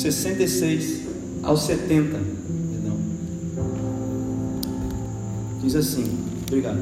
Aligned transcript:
66 0.00 1.00
ao 1.42 1.56
70. 1.56 2.18
Perdão. 2.72 2.96
Diz 5.62 5.76
assim, 5.76 6.18
obrigado. 6.46 6.80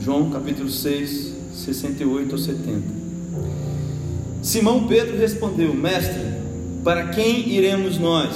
João 0.00 0.30
capítulo 0.30 0.68
6, 0.68 1.32
68 1.54 2.32
ao 2.32 2.38
70. 2.38 2.82
Simão 4.42 4.88
Pedro 4.88 5.16
respondeu: 5.16 5.72
Mestre, 5.72 6.22
para 6.82 7.08
quem 7.08 7.48
iremos 7.50 7.98
nós? 7.98 8.34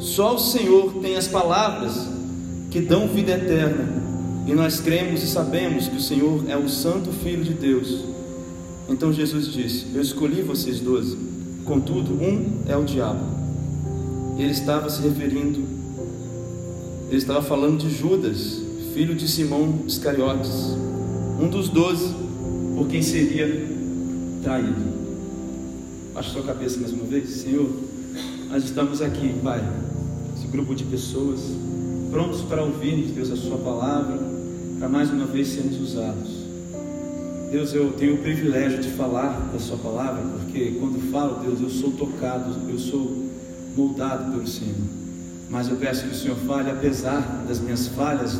Só 0.00 0.34
o 0.34 0.38
Senhor 0.38 0.94
tem 1.00 1.16
as 1.16 1.28
palavras 1.28 2.08
que 2.70 2.80
dão 2.80 3.06
vida 3.06 3.32
eterna. 3.32 3.96
E 4.46 4.54
nós 4.54 4.80
cremos 4.80 5.22
e 5.22 5.26
sabemos 5.26 5.86
que 5.86 5.96
o 5.96 6.00
Senhor 6.00 6.44
é 6.48 6.56
o 6.56 6.68
Santo 6.68 7.12
Filho 7.12 7.44
de 7.44 7.52
Deus. 7.52 8.04
Então 8.88 9.12
Jesus 9.12 9.52
disse: 9.52 9.86
Eu 9.94 10.00
escolhi 10.00 10.42
vocês 10.42 10.80
doze, 10.80 11.16
contudo, 11.68 12.14
um 12.14 12.62
é 12.66 12.76
o 12.76 12.82
diabo. 12.82 13.20
Ele 14.38 14.50
estava 14.50 14.88
se 14.88 15.02
referindo, 15.02 15.62
ele 17.08 17.18
estava 17.18 17.42
falando 17.42 17.78
de 17.78 17.90
Judas, 17.90 18.62
filho 18.94 19.14
de 19.14 19.28
Simão 19.28 19.80
Iscariotes, 19.86 20.50
um 21.38 21.48
dos 21.48 21.68
doze, 21.68 22.14
por 22.74 22.88
quem 22.88 23.02
seria 23.02 23.68
traído. 24.42 24.88
Baixe 26.14 26.30
sua 26.30 26.42
cabeça 26.42 26.80
mais 26.80 26.92
uma 26.92 27.04
vez, 27.04 27.28
Senhor. 27.28 27.68
Nós 28.48 28.64
estamos 28.64 29.02
aqui, 29.02 29.34
Pai, 29.42 29.62
esse 30.36 30.46
grupo 30.46 30.74
de 30.74 30.84
pessoas, 30.84 31.40
prontos 32.10 32.40
para 32.42 32.62
ouvirmos, 32.62 33.10
Deus, 33.10 33.30
a 33.30 33.36
Sua 33.36 33.58
palavra 33.58 34.18
para 34.78 34.88
mais 34.88 35.10
uma 35.10 35.26
vez 35.26 35.48
sermos 35.48 35.78
usados. 35.80 36.38
Deus, 37.50 37.72
eu 37.74 37.92
tenho 37.92 38.14
o 38.14 38.18
privilégio 38.18 38.80
de 38.80 38.90
falar 38.90 39.50
da 39.52 39.58
Sua 39.58 39.76
palavra, 39.76 40.22
porque 40.38 40.76
quando 40.78 40.97
falo, 41.10 41.40
Deus, 41.42 41.60
eu 41.60 41.70
sou 41.70 41.92
tocado, 41.92 42.54
eu 42.68 42.78
sou 42.78 43.28
moldado 43.76 44.32
pelo 44.32 44.46
Senhor. 44.46 44.74
Mas 45.50 45.68
eu 45.68 45.76
peço 45.76 46.04
que 46.04 46.12
o 46.12 46.14
Senhor 46.14 46.36
fale, 46.46 46.70
apesar 46.70 47.44
das 47.46 47.60
minhas 47.60 47.88
falhas 47.88 48.38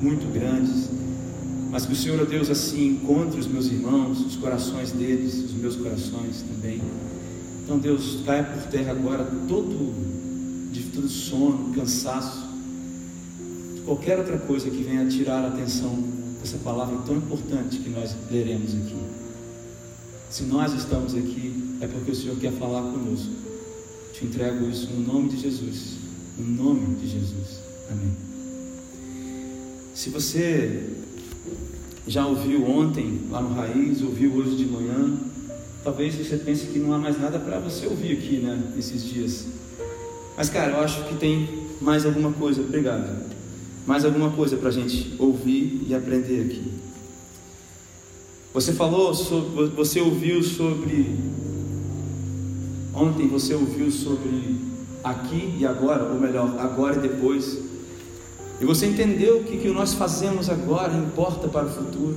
muito 0.00 0.30
grandes, 0.32 0.90
mas 1.70 1.86
que 1.86 1.92
o 1.92 1.96
Senhor, 1.96 2.20
ó 2.20 2.24
Deus, 2.24 2.50
assim 2.50 2.88
encontre 2.88 3.40
os 3.40 3.46
meus 3.46 3.66
irmãos, 3.66 4.20
os 4.20 4.36
corações 4.36 4.92
deles, 4.92 5.34
os 5.34 5.54
meus 5.54 5.76
corações 5.76 6.42
também. 6.42 6.82
Então, 7.64 7.78
Deus, 7.78 8.18
caia 8.26 8.44
por 8.44 8.62
terra 8.64 8.90
agora 8.90 9.24
todo, 9.48 10.70
de 10.70 10.82
todo 10.92 11.08
sono, 11.08 11.72
cansaço, 11.72 12.46
qualquer 13.86 14.18
outra 14.18 14.36
coisa 14.36 14.68
que 14.68 14.82
venha 14.82 15.06
tirar 15.06 15.44
a 15.44 15.48
atenção 15.48 15.96
dessa 16.42 16.58
palavra 16.58 16.98
tão 17.06 17.16
importante 17.16 17.78
que 17.78 17.88
nós 17.88 18.14
leremos 18.30 18.74
aqui. 18.74 18.96
Se 20.28 20.42
nós 20.44 20.74
estamos 20.74 21.14
aqui, 21.14 21.61
é 21.82 21.86
porque 21.86 22.12
o 22.12 22.14
Senhor 22.14 22.36
quer 22.36 22.52
falar 22.52 22.82
conosco. 22.82 23.30
Te 24.14 24.24
entrego 24.24 24.68
isso 24.70 24.88
no 24.90 25.12
nome 25.12 25.28
de 25.28 25.40
Jesus. 25.40 25.96
No 26.38 26.64
nome 26.64 26.96
de 26.96 27.08
Jesus. 27.08 27.60
Amém. 27.90 28.12
Se 29.94 30.08
você 30.08 30.88
já 32.06 32.26
ouviu 32.26 32.66
ontem 32.66 33.20
lá 33.30 33.42
no 33.42 33.54
Raiz, 33.54 34.00
ouviu 34.02 34.32
hoje 34.34 34.56
de 34.56 34.64
manhã, 34.64 35.18
talvez 35.84 36.14
você 36.14 36.38
pense 36.38 36.66
que 36.66 36.78
não 36.78 36.94
há 36.94 36.98
mais 36.98 37.20
nada 37.20 37.38
para 37.38 37.58
você 37.58 37.86
ouvir 37.86 38.16
aqui, 38.16 38.38
né, 38.38 38.72
nesses 38.74 39.04
dias. 39.04 39.46
Mas, 40.36 40.48
cara, 40.48 40.72
eu 40.72 40.80
acho 40.80 41.04
que 41.04 41.16
tem 41.16 41.66
mais 41.80 42.06
alguma 42.06 42.32
coisa. 42.32 42.62
Obrigado 42.62 43.32
mais 43.86 44.04
alguma 44.04 44.30
coisa 44.30 44.56
para 44.56 44.68
a 44.68 44.72
gente 44.72 45.14
ouvir 45.18 45.84
e 45.88 45.94
aprender 45.94 46.42
aqui. 46.42 46.72
Você 48.54 48.72
falou 48.72 49.14
sobre, 49.14 49.66
você 49.68 50.00
ouviu 50.00 50.42
sobre 50.42 51.16
ontem 52.94 53.28
você 53.28 53.54
ouviu 53.54 53.90
sobre 53.90 54.56
aqui 55.02 55.56
e 55.58 55.66
agora, 55.66 56.04
ou 56.04 56.20
melhor, 56.20 56.56
agora 56.58 56.96
e 56.96 57.00
depois. 57.00 57.58
E 58.60 58.64
você 58.64 58.86
entendeu 58.86 59.42
que 59.42 59.56
o 59.56 59.60
que 59.60 59.68
nós 59.68 59.94
fazemos 59.94 60.48
agora 60.48 60.96
importa 60.96 61.48
para 61.48 61.66
o 61.66 61.70
futuro. 61.70 62.16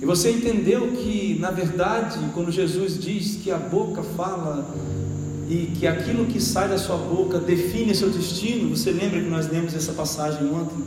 E 0.00 0.04
você 0.04 0.30
entendeu 0.30 0.88
que, 0.92 1.38
na 1.38 1.50
verdade, 1.50 2.18
quando 2.34 2.50
Jesus 2.50 2.98
diz 2.98 3.36
que 3.36 3.50
a 3.50 3.56
boca 3.56 4.02
fala 4.02 4.66
e 5.48 5.66
que 5.78 5.86
aquilo 5.86 6.26
que 6.26 6.40
sai 6.40 6.68
da 6.68 6.78
sua 6.78 6.96
boca 6.96 7.38
define 7.38 7.94
seu 7.94 8.10
destino. 8.10 8.74
Você 8.74 8.90
lembra 8.90 9.20
que 9.20 9.28
nós 9.28 9.50
lemos 9.50 9.74
essa 9.74 9.92
passagem 9.92 10.48
ontem? 10.50 10.78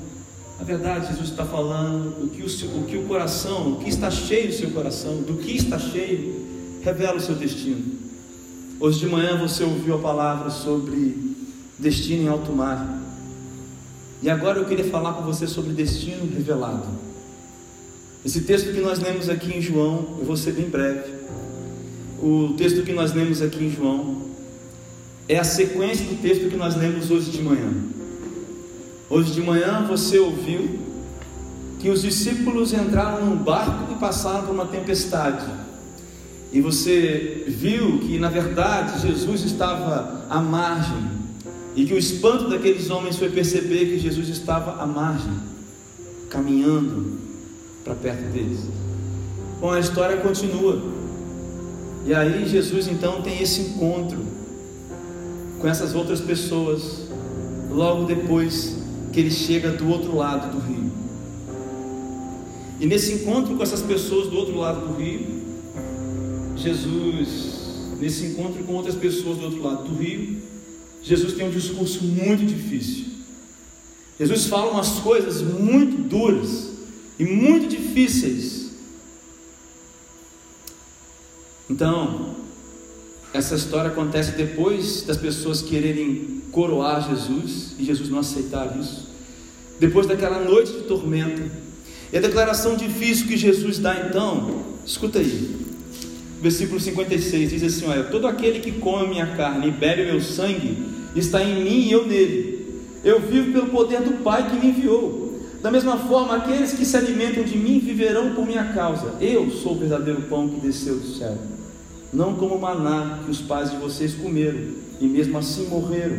Na 0.58 0.66
verdade, 0.66 1.08
Jesus 1.10 1.30
está 1.30 1.46
falando 1.46 2.24
o 2.24 2.30
que 2.30 2.42
o, 2.42 2.50
seu, 2.50 2.70
o 2.70 2.84
que 2.84 2.98
o 2.98 3.04
coração, 3.04 3.74
o 3.74 3.76
que 3.78 3.90
está 3.90 4.10
cheio 4.10 4.48
do 4.48 4.54
seu 4.54 4.72
coração, 4.72 5.18
do 5.22 5.36
que 5.36 5.56
está 5.56 5.78
cheio, 5.78 6.46
revela 6.82 7.18
o 7.18 7.20
seu 7.20 7.36
destino. 7.36 7.95
Hoje 8.78 9.00
de 9.00 9.08
manhã 9.08 9.38
você 9.38 9.64
ouviu 9.64 9.96
a 9.96 10.00
palavra 10.00 10.50
sobre 10.50 11.36
destino 11.80 12.24
em 12.24 12.28
alto 12.28 12.52
mar. 12.52 13.02
E 14.22 14.30
agora 14.30 14.60
eu 14.60 14.66
queria 14.66 14.84
falar 14.86 15.14
com 15.14 15.22
você 15.22 15.48
sobre 15.48 15.72
destino 15.72 16.30
revelado. 16.30 16.86
Esse 18.26 18.42
texto 18.42 18.74
que 18.74 18.82
nós 18.82 19.00
lemos 19.00 19.30
aqui 19.30 19.58
em 19.58 19.62
João, 19.62 20.18
eu 20.20 20.26
vou 20.26 20.36
ser 20.36 20.52
bem 20.52 20.70
breve. 20.70 21.14
O 22.22 22.54
texto 22.58 22.84
que 22.84 22.92
nós 22.92 23.14
lemos 23.14 23.42
aqui 23.42 23.64
em 23.64 23.72
João 23.72 24.24
é 25.30 25.38
a 25.38 25.44
sequência 25.44 26.06
do 26.08 26.22
texto 26.22 26.50
que 26.50 26.58
nós 26.58 26.76
lemos 26.76 27.10
hoje 27.10 27.32
de 27.32 27.42
manhã. 27.42 27.72
Hoje 29.10 29.32
de 29.32 29.42
manhã 29.42 29.86
você 29.88 30.20
ouviu 30.20 30.80
que 31.80 31.90
os 31.90 32.02
discípulos 32.02 32.74
entraram 32.74 33.26
num 33.26 33.38
barco 33.38 33.94
e 33.94 33.96
passaram 33.96 34.48
por 34.48 34.54
uma 34.54 34.66
tempestade. 34.66 35.46
E 36.56 36.62
você 36.62 37.44
viu 37.50 38.00
que 38.00 38.18
na 38.18 38.30
verdade 38.30 39.02
Jesus 39.02 39.44
estava 39.44 40.26
à 40.30 40.42
margem. 40.42 41.04
E 41.76 41.84
que 41.84 41.94
o 41.94 41.98
espanto 41.98 42.50
daqueles 42.50 42.90
homens 42.90 43.18
foi 43.18 43.30
perceber 43.30 43.88
que 43.88 44.00
Jesus 44.00 44.30
estava 44.30 44.82
à 44.82 44.88
margem, 44.88 45.34
caminhando 46.30 47.20
para 47.84 47.94
perto 47.94 48.32
deles. 48.32 48.62
Bom, 49.60 49.70
a 49.72 49.82
história 49.82 50.16
continua. 50.16 50.82
E 52.06 52.14
aí 52.14 52.48
Jesus 52.48 52.88
então 52.88 53.22
tem 53.22 53.42
esse 53.42 53.60
encontro 53.60 54.20
com 55.60 55.68
essas 55.68 55.94
outras 55.94 56.22
pessoas, 56.22 57.10
logo 57.70 58.06
depois 58.06 58.78
que 59.12 59.20
ele 59.20 59.32
chega 59.32 59.72
do 59.72 59.90
outro 59.90 60.16
lado 60.16 60.54
do 60.54 60.66
rio. 60.66 60.90
E 62.80 62.86
nesse 62.86 63.12
encontro 63.12 63.58
com 63.58 63.64
essas 63.64 63.82
pessoas 63.82 64.30
do 64.30 64.38
outro 64.38 64.56
lado 64.56 64.88
do 64.88 64.94
rio, 64.94 65.35
Jesus, 66.66 67.98
nesse 68.00 68.26
encontro 68.26 68.64
com 68.64 68.74
outras 68.74 68.96
pessoas 68.96 69.38
do 69.38 69.46
outro 69.46 69.62
lado 69.62 69.88
do 69.88 69.96
rio, 69.96 70.42
Jesus 71.04 71.34
tem 71.34 71.48
um 71.48 71.52
discurso 71.52 72.04
muito 72.04 72.44
difícil. 72.44 73.06
Jesus 74.20 74.48
fala 74.48 74.72
umas 74.72 75.00
coisas 75.00 75.42
muito 75.42 76.02
duras 76.10 76.72
e 77.20 77.26
muito 77.26 77.68
difíceis. 77.68 78.72
Então, 81.70 82.36
essa 83.32 83.56
história 83.56 83.92
acontece 83.92 84.32
depois 84.32 85.04
das 85.04 85.18
pessoas 85.18 85.62
quererem 85.62 86.42
coroar 86.52 87.08
Jesus 87.08 87.76
e 87.78 87.86
Jesus 87.86 88.10
não 88.10 88.20
aceitar 88.20 88.76
isso. 88.80 89.08
Depois 89.80 90.08
daquela 90.08 90.44
noite 90.44 90.72
de 90.72 90.84
tormento. 90.84 91.44
E 92.12 92.18
a 92.18 92.22
declaração 92.22 92.76
difícil 92.76 93.28
que 93.28 93.38
Jesus 93.38 93.78
dá 93.78 94.08
então, 94.08 94.64
escuta 94.86 95.20
aí. 95.20 95.65
Versículo 96.42 96.80
56 96.80 97.50
diz 97.50 97.64
assim: 97.64 97.88
Olha, 97.88 98.04
todo 98.04 98.28
aquele 98.28 98.60
que 98.60 98.74
come 98.74 99.08
minha 99.08 99.28
carne 99.36 99.68
e 99.68 99.72
bebe 99.72 100.06
meu 100.06 100.22
sangue 100.22 100.78
está 101.16 101.44
em 101.44 101.64
mim 101.64 101.88
e 101.88 101.92
eu 101.92 102.06
nele. 102.06 102.84
Eu 103.04 103.20
vivo 103.22 103.52
pelo 103.52 103.68
poder 103.68 104.02
do 104.02 104.24
Pai 104.24 104.50
que 104.50 104.56
me 104.56 104.72
enviou. 104.72 105.24
Da 105.62 105.72
mesma 105.72 105.98
forma, 105.98 106.36
aqueles 106.36 106.74
que 106.74 106.86
se 106.86 106.96
alimentam 106.96 107.44
de 107.44 107.58
mim 107.58 107.80
viverão 107.80 108.36
por 108.36 108.46
minha 108.46 108.66
causa. 108.74 109.16
Eu 109.20 109.50
sou 109.50 109.74
o 109.74 109.80
verdadeiro 109.80 110.24
pão 110.24 110.48
que 110.48 110.60
desceu 110.60 110.98
do 110.98 111.08
céu 111.08 111.38
não 112.16 112.36
como 112.36 112.56
o 112.56 112.62
maná 112.62 113.20
que 113.26 113.30
os 113.30 113.42
pais 113.42 113.70
de 113.70 113.78
vocês 113.78 114.14
comeram, 114.14 114.60
e 115.02 115.06
mesmo 115.06 115.38
assim 115.38 115.68
morreram. 115.68 116.18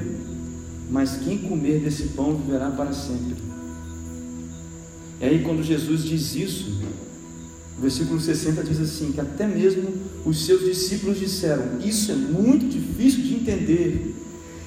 Mas 0.91 1.17
quem 1.17 1.39
comer 1.39 1.81
desse 1.81 2.09
pão 2.09 2.37
viverá 2.37 2.71
para 2.71 2.93
sempre. 2.93 3.35
E 5.21 5.25
aí, 5.25 5.43
quando 5.43 5.63
Jesus 5.63 6.05
diz 6.05 6.37
isso, 6.37 6.81
o 7.79 7.83
versículo 7.83 8.21
60 8.21 8.63
diz 8.65 8.81
assim: 8.81 9.13
que 9.13 9.21
até 9.21 9.47
mesmo 9.47 9.93
os 10.25 10.47
seus 10.47 10.65
discípulos 10.65 11.19
disseram: 11.19 11.79
Isso 11.85 12.11
é 12.11 12.15
muito 12.15 12.67
difícil 12.67 13.23
de 13.23 13.35
entender. 13.35 14.15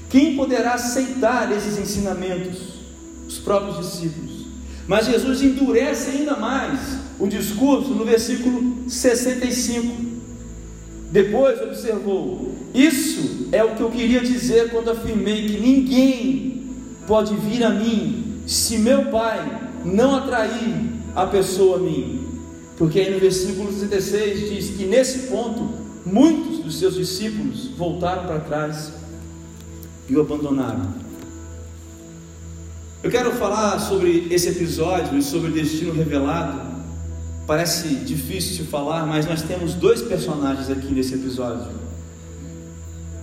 Quem 0.09 0.35
poderá 0.35 0.73
aceitar 0.73 1.51
esses 1.51 1.77
ensinamentos? 1.77 2.79
Os 3.27 3.37
próprios 3.37 3.77
discípulos. 3.85 4.47
Mas 4.87 5.05
Jesus 5.05 5.43
endurece 5.43 6.09
ainda 6.09 6.35
mais 6.35 6.79
o 7.19 7.27
discurso 7.27 7.89
no 7.89 8.05
versículo 8.05 8.75
65. 8.87 10.09
Depois 11.11 11.61
observou: 11.61 12.55
Isso 12.73 13.47
é 13.51 13.63
o 13.63 13.75
que 13.75 13.81
eu 13.81 13.89
queria 13.89 14.21
dizer 14.21 14.69
quando 14.69 14.91
afirmei 14.91 15.47
que 15.47 15.59
ninguém 15.59 16.63
pode 17.07 17.35
vir 17.35 17.63
a 17.63 17.71
mim 17.71 18.41
se 18.45 18.77
meu 18.77 19.05
Pai 19.05 19.61
não 19.83 20.15
atrair 20.15 20.89
a 21.15 21.25
pessoa 21.25 21.77
a 21.77 21.79
mim. 21.79 22.18
Porque 22.79 22.97
aí 22.97 23.13
no 23.13 23.19
versículo 23.19 23.69
66 23.73 24.49
diz 24.49 24.69
que 24.77 24.85
nesse 24.85 25.27
ponto 25.27 25.69
muitos 26.05 26.59
dos 26.59 26.79
seus 26.79 26.95
discípulos 26.95 27.67
voltaram 27.77 28.25
para 28.25 28.39
trás 28.39 28.93
e 30.07 30.15
o 30.15 30.21
abandonaram. 30.21 30.93
Eu 33.03 33.11
quero 33.11 33.33
falar 33.33 33.77
sobre 33.79 34.27
esse 34.31 34.47
episódio 34.47 35.17
e 35.17 35.21
sobre 35.21 35.51
o 35.51 35.53
destino 35.53 35.91
revelado. 35.91 36.69
Parece 37.45 37.95
difícil 37.95 38.63
de 38.63 38.71
falar, 38.71 39.05
mas 39.05 39.25
nós 39.25 39.41
temos 39.41 39.73
dois 39.73 40.01
personagens 40.01 40.69
aqui 40.69 40.93
nesse 40.93 41.15
episódio. 41.15 41.71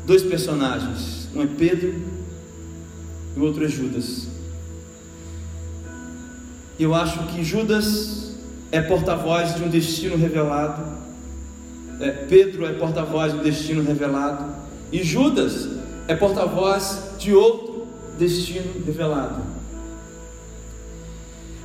Dois 0.05 0.23
personagens. 0.23 1.29
Um 1.35 1.43
é 1.43 1.47
Pedro 1.47 1.94
e 3.35 3.41
o 3.41 3.43
outro 3.43 3.64
é 3.64 3.69
Judas. 3.69 4.29
Eu 6.79 6.94
acho 6.94 7.26
que 7.29 7.43
Judas 7.43 8.25
é 8.70 8.80
porta-voz 8.80 9.54
de 9.54 9.62
um 9.62 9.68
destino 9.68 10.16
revelado. 10.16 10.82
É, 12.00 12.10
Pedro 12.10 12.66
é 12.66 12.72
porta-voz 12.72 13.32
do 13.32 13.42
destino 13.42 13.82
revelado. 13.82 14.44
E 14.92 15.02
Judas 15.02 15.68
é 16.08 16.14
porta-voz 16.14 17.12
de 17.18 17.34
outro 17.34 17.86
destino 18.18 18.84
revelado. 18.84 19.56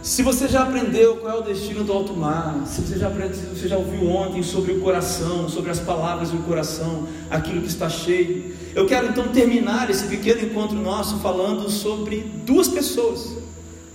Se 0.02 0.24
você 0.24 0.48
já 0.48 0.64
aprendeu 0.64 1.18
qual 1.18 1.38
é 1.38 1.40
o 1.40 1.44
destino 1.44 1.84
do 1.84 1.94
alto 1.94 2.14
mar, 2.14 2.64
se 2.66 2.82
você 2.82 2.98
já, 2.98 3.08
aprendeu, 3.08 3.36
se 3.36 3.46
você 3.46 3.68
já 3.68 3.78
ouviu 3.78 4.10
ontem 4.10 4.42
sobre 4.42 4.72
o 4.72 4.82
coração, 4.82 5.48
sobre 5.48 5.70
as 5.70 5.80
palavras 5.80 6.32
do 6.32 6.40
coração, 6.40 7.08
aquilo 7.30 7.62
que 7.62 7.68
está 7.68 7.88
cheio, 7.88 8.52
eu 8.74 8.88
quero 8.88 9.10
então 9.10 9.28
terminar 9.28 9.92
esse 9.92 10.08
pequeno 10.08 10.42
encontro 10.42 10.76
nosso 10.76 11.20
falando 11.20 11.70
sobre 11.70 12.22
duas 12.48 12.68
pessoas, 12.68 13.38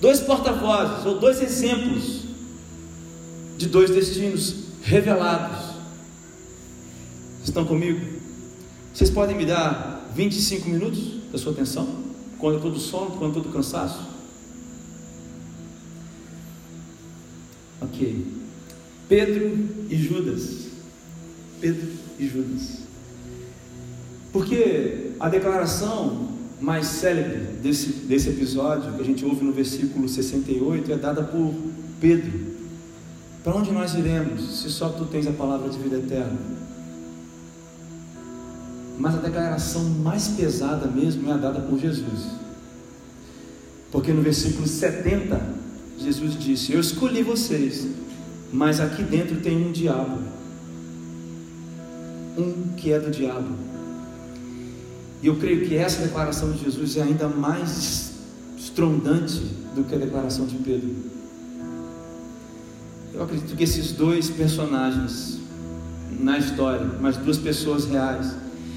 dois 0.00 0.20
porta-vozes 0.20 1.04
ou 1.04 1.18
dois 1.18 1.42
exemplos 1.42 2.25
de 3.56 3.66
dois 3.68 3.90
destinos 3.90 4.66
revelados. 4.82 5.76
Estão 7.44 7.64
comigo? 7.64 8.00
Vocês 8.92 9.10
podem 9.10 9.36
me 9.36 9.44
dar 9.44 10.10
25 10.14 10.68
minutos 10.68 11.30
da 11.30 11.38
sua 11.38 11.52
atenção? 11.52 12.04
Quando 12.38 12.60
todo 12.60 12.78
sono, 12.78 13.12
quando 13.12 13.34
todo 13.34 13.52
cansaço? 13.52 14.00
Ok. 17.80 18.26
Pedro 19.08 19.68
e 19.88 19.96
Judas. 19.96 20.66
Pedro 21.60 21.88
e 22.18 22.26
Judas. 22.26 22.78
Porque 24.32 25.12
a 25.18 25.28
declaração 25.28 26.28
mais 26.60 26.86
célebre 26.86 27.38
desse, 27.62 27.88
desse 27.90 28.30
episódio, 28.30 28.92
que 28.94 29.02
a 29.02 29.04
gente 29.04 29.24
ouve 29.24 29.44
no 29.44 29.52
versículo 29.52 30.08
68, 30.08 30.92
é 30.92 30.96
dada 30.96 31.22
por 31.22 31.54
Pedro. 32.00 32.55
Para 33.46 33.54
onde 33.54 33.70
nós 33.70 33.94
iremos, 33.94 34.60
se 34.60 34.68
só 34.68 34.88
tu 34.88 35.04
tens 35.04 35.24
a 35.24 35.30
palavra 35.30 35.68
de 35.68 35.78
vida 35.78 35.98
eterna? 35.98 36.36
Mas 38.98 39.14
a 39.14 39.18
declaração 39.18 39.84
mais 39.84 40.26
pesada 40.26 40.88
mesmo 40.88 41.30
é 41.30 41.38
dada 41.38 41.60
por 41.60 41.78
Jesus. 41.78 42.26
Porque 43.92 44.12
no 44.12 44.20
versículo 44.20 44.66
70, 44.66 45.40
Jesus 45.96 46.36
disse: 46.36 46.72
Eu 46.72 46.80
escolhi 46.80 47.22
vocês, 47.22 47.86
mas 48.52 48.80
aqui 48.80 49.04
dentro 49.04 49.36
tem 49.36 49.64
um 49.64 49.70
diabo. 49.70 50.18
Um 52.36 52.74
que 52.76 52.92
é 52.92 52.98
do 52.98 53.12
diabo. 53.12 53.54
E 55.22 55.28
eu 55.28 55.36
creio 55.36 55.68
que 55.68 55.76
essa 55.76 56.02
declaração 56.02 56.50
de 56.50 56.64
Jesus 56.64 56.96
é 56.96 57.02
ainda 57.02 57.28
mais 57.28 58.10
estrondante 58.58 59.38
do 59.72 59.84
que 59.84 59.94
a 59.94 59.98
declaração 59.98 60.46
de 60.46 60.56
Pedro. 60.56 61.15
Eu 63.16 63.22
acredito 63.22 63.56
que 63.56 63.64
esses 63.64 63.92
dois 63.92 64.28
personagens 64.28 65.38
na 66.20 66.36
história, 66.38 66.86
mas 67.00 67.16
duas 67.16 67.38
pessoas 67.38 67.86
reais, 67.86 68.34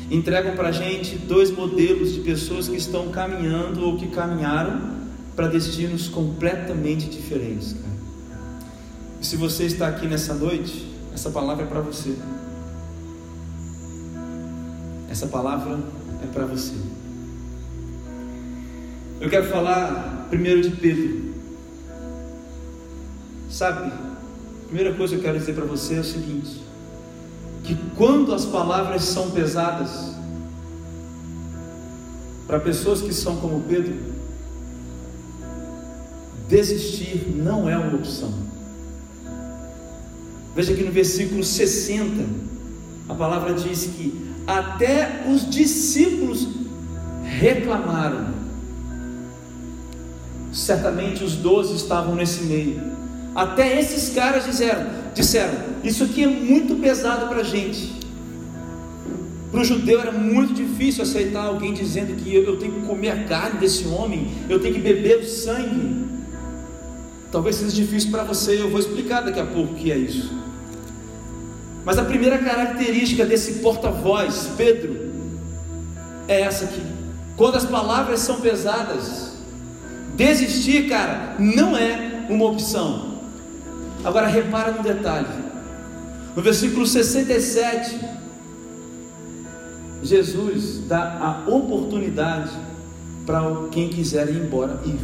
entregam 0.09 0.56
para 0.56 0.69
a 0.69 0.71
gente 0.71 1.18
dois 1.18 1.51
modelos 1.51 2.13
de 2.13 2.21
pessoas 2.21 2.69
que 2.69 2.77
estão 2.77 3.09
caminhando 3.09 3.83
ou 3.83 3.97
que 3.97 4.07
caminharam 4.07 4.97
para 5.36 5.47
destinos 5.47 6.07
completamente 6.07 7.09
diferentes. 7.09 7.74
Cara. 7.74 8.39
E 9.19 9.25
se 9.25 9.36
você 9.36 9.65
está 9.65 9.89
aqui 9.89 10.07
nessa 10.07 10.33
noite, 10.33 10.89
essa 11.13 11.30
palavra 11.30 11.65
é 11.65 11.68
para 11.68 11.81
você. 11.81 12.15
Essa 15.09 15.27
palavra 15.27 15.80
é 16.24 16.27
para 16.27 16.45
você. 16.45 16.75
Eu 19.19 19.30
quero 19.30 19.50
falar 19.50 20.27
primeiro 20.30 20.62
de 20.62 20.69
Pedro. 20.69 21.33
Sabe, 23.50 23.91
primeira 24.69 24.94
coisa 24.94 25.16
que 25.16 25.21
eu 25.21 25.24
quero 25.24 25.39
dizer 25.39 25.54
para 25.54 25.66
você 25.66 25.95
é 25.95 26.00
o 26.00 26.04
seguinte: 26.04 26.62
que 27.63 27.75
quando 27.98 28.33
as 28.33 28.45
palavras 28.45 29.04
são 29.04 29.31
pesadas, 29.31 30.13
para 32.48 32.60
pessoas 32.60 33.01
que 33.01 33.13
são 33.13 33.38
como 33.38 33.62
Pedro, 33.62 33.95
desistir 36.48 37.33
não 37.36 37.68
é 37.68 37.77
uma 37.77 37.95
opção. 37.95 38.31
Veja 40.56 40.74
que 40.74 40.83
no 40.83 40.92
versículo 40.92 41.44
60, 41.44 42.25
a 43.07 43.15
palavra 43.15 43.54
diz 43.54 43.86
que 43.86 44.30
até 44.45 45.25
os 45.31 45.50
discípulos 45.50 46.48
reclamaram. 47.24 48.33
Certamente 50.51 51.24
os 51.24 51.36
doze 51.36 51.75
estavam 51.75 52.15
nesse 52.15 52.44
meio. 52.44 52.99
Até 53.35 53.79
esses 53.79 54.13
caras 54.13 54.45
disseram, 54.45 54.87
disseram, 55.13 55.53
isso 55.83 56.03
aqui 56.03 56.23
é 56.23 56.27
muito 56.27 56.75
pesado 56.75 57.27
para 57.27 57.41
a 57.41 57.43
gente. 57.43 57.99
Para 59.51 59.61
o 59.61 59.65
judeu 59.65 59.99
era 59.99 60.11
muito 60.11 60.53
difícil 60.53 61.03
aceitar 61.03 61.45
alguém 61.45 61.73
dizendo 61.73 62.15
que 62.15 62.33
eu 62.35 62.57
tenho 62.57 62.73
que 62.73 62.81
comer 62.81 63.09
a 63.09 63.23
carne 63.23 63.59
desse 63.59 63.87
homem, 63.87 64.31
eu 64.47 64.59
tenho 64.59 64.75
que 64.75 64.81
beber 64.81 65.19
o 65.19 65.25
sangue. 65.25 66.07
Talvez 67.31 67.55
seja 67.55 67.71
difícil 67.71 68.12
para 68.12 68.24
você, 68.24 68.62
eu 68.62 68.69
vou 68.69 68.79
explicar 68.79 69.21
daqui 69.21 69.39
a 69.39 69.45
pouco 69.45 69.74
o 69.74 69.75
que 69.75 69.91
é 69.91 69.98
isso. 69.98 70.31
Mas 71.86 71.98
a 71.98 72.03
primeira 72.03 72.38
característica 72.38 73.25
desse 73.25 73.53
porta-voz, 73.59 74.50
Pedro, 74.55 75.12
é 76.27 76.41
essa 76.41 76.65
aqui. 76.65 76.81
Quando 77.36 77.55
as 77.55 77.65
palavras 77.65 78.19
são 78.19 78.41
pesadas, 78.41 79.33
desistir, 80.15 80.88
cara, 80.88 81.36
não 81.39 81.75
é 81.75 82.25
uma 82.29 82.45
opção. 82.45 83.09
Agora 84.03 84.27
repara 84.27 84.72
no 84.72 84.84
detalhe. 84.84 85.27
No 86.36 86.41
versículo 86.41 86.86
67, 86.86 88.00
Jesus 90.03 90.82
dá 90.88 91.18
a 91.20 91.50
oportunidade 91.50 92.51
para 93.25 93.41
quem 93.72 93.89
quiser 93.89 94.29
ir 94.29 94.38
embora 94.38 94.79
ir. 94.86 95.00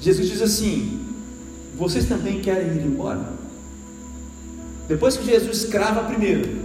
Jesus 0.00 0.28
diz 0.28 0.42
assim: 0.42 1.00
Vocês 1.76 2.06
também 2.06 2.40
querem 2.40 2.68
ir 2.68 2.86
embora? 2.86 3.32
Depois 4.88 5.16
que 5.16 5.24
Jesus 5.24 5.64
crava 5.66 6.04
primeiro, 6.04 6.64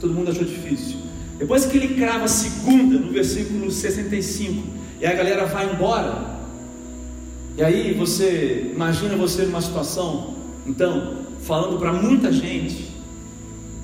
todo 0.00 0.12
mundo 0.12 0.30
achou 0.30 0.44
difícil. 0.44 0.98
Depois 1.38 1.64
que 1.64 1.76
ele 1.76 1.94
crava 1.94 2.24
a 2.24 2.28
segunda, 2.28 2.98
no 2.98 3.12
versículo 3.12 3.70
65, 3.70 4.62
e 5.00 5.06
a 5.06 5.12
galera 5.12 5.46
vai 5.46 5.72
embora, 5.72 6.31
e 7.56 7.62
aí 7.62 7.94
você 7.94 8.70
imagina 8.72 9.16
você 9.16 9.44
numa 9.44 9.60
situação, 9.60 10.34
então, 10.66 11.18
falando 11.42 11.78
para 11.78 11.92
muita 11.92 12.32
gente, 12.32 12.92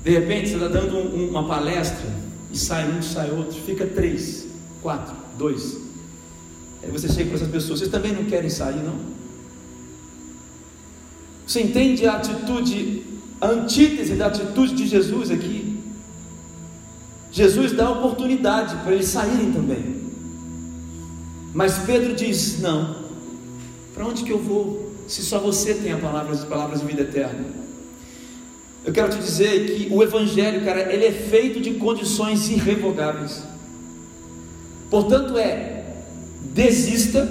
de 0.03 0.11
repente 0.11 0.49
você 0.49 0.55
está 0.55 0.67
dando 0.67 0.97
um, 0.97 1.29
uma 1.29 1.47
palestra 1.47 2.07
e 2.51 2.57
sai 2.57 2.89
um, 2.89 3.01
sai 3.01 3.29
outro, 3.31 3.59
fica 3.61 3.85
três, 3.85 4.47
quatro, 4.81 5.15
dois, 5.37 5.89
Aí 6.81 6.91
você 6.91 7.09
chega 7.09 7.25
para 7.25 7.35
essas 7.35 7.49
pessoas, 7.49 7.79
vocês 7.79 7.91
também 7.91 8.13
não 8.13 8.25
querem 8.25 8.49
sair, 8.49 8.81
não? 8.81 8.95
Você 11.45 11.61
entende 11.61 12.05
a 12.05 12.13
atitude, 12.13 13.03
a 13.41 13.47
antítese 13.47 14.15
da 14.15 14.27
atitude 14.27 14.75
de 14.75 14.87
Jesus 14.87 15.29
aqui? 15.29 15.77
Jesus 17.31 17.73
dá 17.73 17.89
oportunidade 17.89 18.75
para 18.77 18.93
eles 18.93 19.07
saírem 19.07 19.51
também. 19.51 19.99
Mas 21.53 21.79
Pedro 21.79 22.15
diz: 22.15 22.59
Não, 22.59 22.95
para 23.99 24.07
onde 24.07 24.23
que 24.23 24.31
eu 24.31 24.39
vou? 24.39 24.93
Se 25.09 25.21
só 25.21 25.39
você 25.39 25.73
tem 25.73 25.91
a 25.91 25.97
palavra, 25.97 26.31
as 26.33 26.45
palavras 26.45 26.79
de 26.79 26.87
vida 26.87 27.01
eterna. 27.01 27.43
Eu 28.85 28.93
quero 28.93 29.09
te 29.09 29.17
dizer 29.17 29.75
que 29.75 29.93
o 29.93 30.01
Evangelho, 30.01 30.63
cara, 30.63 30.93
ele 30.93 31.05
é 31.05 31.11
feito 31.11 31.59
de 31.59 31.73
condições 31.73 32.49
irrevogáveis. 32.49 33.43
Portanto, 34.89 35.37
é 35.37 35.83
desista 36.53 37.29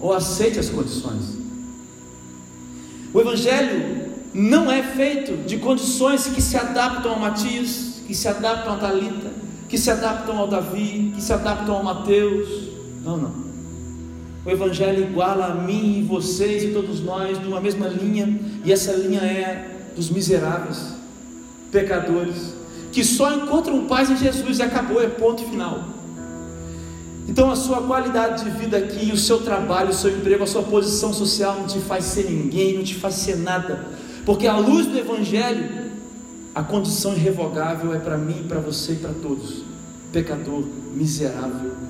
ou 0.00 0.12
aceite 0.12 0.60
as 0.60 0.70
condições. 0.70 1.36
O 3.12 3.20
Evangelho 3.20 4.12
não 4.32 4.70
é 4.70 4.80
feito 4.80 5.38
de 5.44 5.56
condições 5.56 6.28
que 6.28 6.40
se 6.40 6.56
adaptam 6.56 7.14
ao 7.14 7.18
Matias, 7.18 7.96
que 8.06 8.14
se 8.14 8.28
adaptam 8.28 8.74
a 8.74 8.76
Talita, 8.76 9.32
que 9.68 9.76
se 9.76 9.90
adaptam 9.90 10.38
ao 10.38 10.46
Davi, 10.46 11.10
que 11.16 11.20
se 11.20 11.32
adaptam 11.32 11.74
ao 11.74 11.82
Mateus. 11.82 12.68
Não, 13.02 13.16
não. 13.16 13.49
O 14.44 14.50
Evangelho 14.50 15.02
iguala 15.02 15.46
a 15.46 15.54
mim 15.54 15.98
e 15.98 16.02
vocês 16.02 16.62
e 16.62 16.68
todos 16.68 17.00
nós 17.00 17.38
numa 17.38 17.60
mesma 17.60 17.86
linha, 17.88 18.40
e 18.64 18.72
essa 18.72 18.92
linha 18.92 19.20
é 19.20 19.92
dos 19.94 20.08
miseráveis, 20.08 20.94
pecadores, 21.70 22.54
que 22.90 23.04
só 23.04 23.34
encontram 23.34 23.86
paz 23.86 24.10
em 24.10 24.16
Jesus 24.16 24.58
e 24.58 24.62
acabou, 24.62 25.02
é 25.02 25.08
ponto 25.08 25.44
final. 25.44 25.84
Então 27.28 27.50
a 27.50 27.54
sua 27.54 27.82
qualidade 27.82 28.44
de 28.44 28.50
vida 28.50 28.78
aqui, 28.78 29.12
o 29.12 29.16
seu 29.16 29.42
trabalho, 29.42 29.90
o 29.90 29.94
seu 29.94 30.10
emprego, 30.10 30.42
a 30.42 30.46
sua 30.46 30.62
posição 30.62 31.12
social 31.12 31.56
não 31.56 31.66
te 31.66 31.78
faz 31.78 32.06
ser 32.06 32.24
ninguém, 32.30 32.76
não 32.76 32.82
te 32.82 32.94
faz 32.94 33.16
ser 33.16 33.36
nada, 33.36 33.86
porque 34.24 34.46
a 34.46 34.56
luz 34.56 34.86
do 34.86 34.98
Evangelho, 34.98 35.90
a 36.54 36.62
condição 36.62 37.12
irrevogável 37.12 37.94
é 37.94 37.98
para 37.98 38.16
mim, 38.16 38.46
para 38.48 38.58
você 38.58 38.92
e 38.92 38.96
para 38.96 39.12
todos, 39.12 39.62
pecador, 40.12 40.64
miserável. 40.94 41.89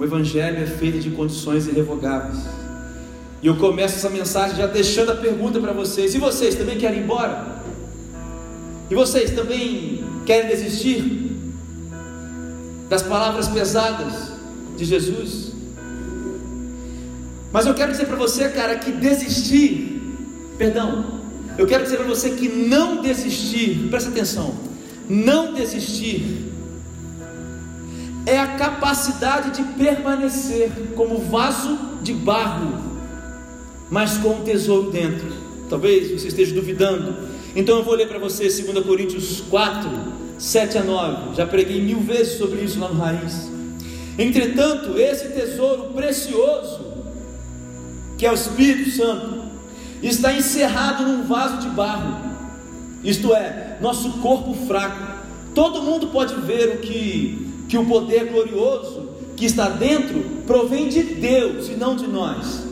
O 0.00 0.04
Evangelho 0.04 0.56
é 0.62 0.64
feito 0.64 0.98
de 0.98 1.10
condições 1.10 1.66
irrevogáveis. 1.66 2.38
E 3.42 3.46
eu 3.46 3.56
começo 3.56 3.96
essa 3.96 4.08
mensagem 4.08 4.56
já 4.56 4.66
deixando 4.66 5.12
a 5.12 5.14
pergunta 5.14 5.60
para 5.60 5.74
vocês: 5.74 6.14
e 6.14 6.18
vocês 6.18 6.54
também 6.54 6.78
querem 6.78 7.00
ir 7.00 7.02
embora? 7.02 7.60
E 8.88 8.94
vocês 8.94 9.32
também 9.32 10.02
querem 10.24 10.48
desistir 10.48 11.36
das 12.88 13.02
palavras 13.02 13.48
pesadas 13.48 14.32
de 14.74 14.86
Jesus? 14.86 15.52
Mas 17.52 17.66
eu 17.66 17.74
quero 17.74 17.92
dizer 17.92 18.06
para 18.06 18.16
você, 18.16 18.48
cara, 18.48 18.76
que 18.76 18.90
desistir, 18.92 20.00
perdão, 20.56 21.20
eu 21.58 21.66
quero 21.66 21.84
dizer 21.84 21.98
para 21.98 22.06
você 22.06 22.30
que 22.30 22.48
não 22.48 23.02
desistir, 23.02 23.88
presta 23.90 24.08
atenção, 24.08 24.54
não 25.10 25.52
desistir 25.52 26.49
é 28.26 28.38
a 28.38 28.56
capacidade 28.56 29.50
de 29.56 29.62
permanecer 29.74 30.70
como 30.94 31.18
vaso 31.18 31.78
de 32.02 32.12
barro 32.12 32.90
mas 33.90 34.16
com 34.18 34.28
um 34.28 34.44
tesouro 34.44 34.90
dentro. 34.90 35.26
Talvez 35.68 36.12
você 36.12 36.28
esteja 36.28 36.54
duvidando. 36.54 37.28
Então 37.56 37.78
eu 37.78 37.84
vou 37.84 37.94
ler 37.94 38.06
para 38.06 38.18
você 38.18 38.44
2 38.44 38.84
Coríntios 38.86 39.42
4, 39.50 39.90
7 40.38 40.78
a 40.78 40.84
9. 40.84 41.34
Já 41.34 41.46
preguei 41.46 41.82
mil 41.82 42.00
vezes 42.00 42.38
sobre 42.38 42.60
isso 42.60 42.78
lá 42.78 42.88
no 42.88 43.00
Raiz. 43.00 43.50
Entretanto, 44.16 44.96
esse 44.98 45.28
tesouro 45.28 45.92
precioso, 45.92 46.86
que 48.16 48.24
é 48.24 48.30
o 48.30 48.34
Espírito 48.34 48.90
Santo, 48.90 49.50
está 50.02 50.32
encerrado 50.32 51.02
num 51.04 51.26
vaso 51.26 51.58
de 51.58 51.68
barro, 51.68 52.30
isto 53.02 53.34
é, 53.34 53.78
nosso 53.80 54.10
corpo 54.20 54.54
fraco. 54.66 55.20
Todo 55.54 55.82
mundo 55.82 56.08
pode 56.08 56.34
ver 56.42 56.76
o 56.76 56.78
que, 56.78 57.49
que 57.70 57.78
o 57.78 57.86
poder 57.86 58.26
glorioso 58.26 59.08
que 59.36 59.46
está 59.46 59.68
dentro 59.68 60.20
provém 60.44 60.88
de 60.88 61.02
Deus 61.04 61.68
e 61.68 61.72
não 61.72 61.94
de 61.94 62.08
nós. 62.08 62.64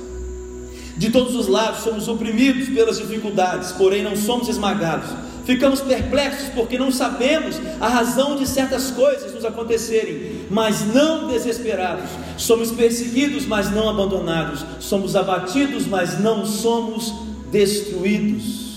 De 0.96 1.10
todos 1.10 1.36
os 1.36 1.46
lados 1.46 1.84
somos 1.84 2.08
oprimidos 2.08 2.68
pelas 2.68 2.98
dificuldades, 2.98 3.70
porém 3.72 4.02
não 4.02 4.16
somos 4.16 4.48
esmagados. 4.48 5.08
Ficamos 5.44 5.80
perplexos 5.80 6.48
porque 6.48 6.76
não 6.76 6.90
sabemos 6.90 7.60
a 7.80 7.88
razão 7.88 8.36
de 8.36 8.46
certas 8.46 8.90
coisas 8.90 9.32
nos 9.32 9.44
acontecerem, 9.44 10.46
mas 10.50 10.84
não 10.92 11.28
desesperados. 11.28 12.10
Somos 12.36 12.72
perseguidos, 12.72 13.46
mas 13.46 13.70
não 13.70 13.88
abandonados. 13.88 14.66
Somos 14.80 15.14
abatidos, 15.14 15.86
mas 15.86 16.18
não 16.18 16.44
somos 16.44 17.14
destruídos. 17.52 18.67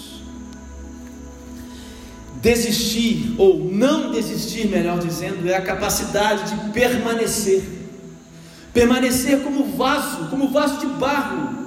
Desistir, 2.41 3.35
ou 3.37 3.59
não 3.59 4.11
desistir, 4.11 4.67
melhor 4.67 4.99
dizendo, 4.99 5.47
é 5.47 5.55
a 5.55 5.61
capacidade 5.61 6.49
de 6.49 6.71
permanecer. 6.71 7.63
Permanecer 8.73 9.41
como 9.43 9.75
vaso, 9.75 10.29
como 10.29 10.49
vaso 10.49 10.79
de 10.79 10.87
barro 10.87 11.61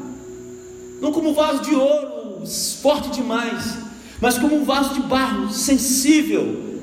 não 1.04 1.12
como 1.12 1.34
vaso 1.34 1.62
de 1.62 1.74
ouro 1.74 2.46
forte 2.80 3.10
demais, 3.10 3.76
mas 4.22 4.38
como 4.38 4.56
um 4.56 4.64
vaso 4.64 4.94
de 4.94 5.02
barro 5.02 5.50
sensível, 5.50 6.80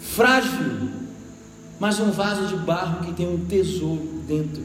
frágil, 0.00 0.90
mas 1.80 1.98
um 1.98 2.12
vaso 2.12 2.46
de 2.46 2.56
barro 2.64 3.04
que 3.04 3.12
tem 3.12 3.26
um 3.28 3.44
tesouro 3.46 4.22
dentro. 4.28 4.62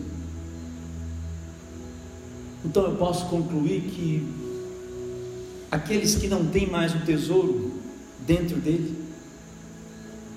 Então 2.63 2.83
eu 2.83 2.95
posso 2.97 3.25
concluir 3.25 3.81
que 3.81 4.27
aqueles 5.71 6.13
que 6.13 6.27
não 6.27 6.45
têm 6.45 6.67
mais 6.67 6.93
o 6.93 6.99
tesouro 6.99 7.78
dentro 8.25 8.57
dele 8.57 9.09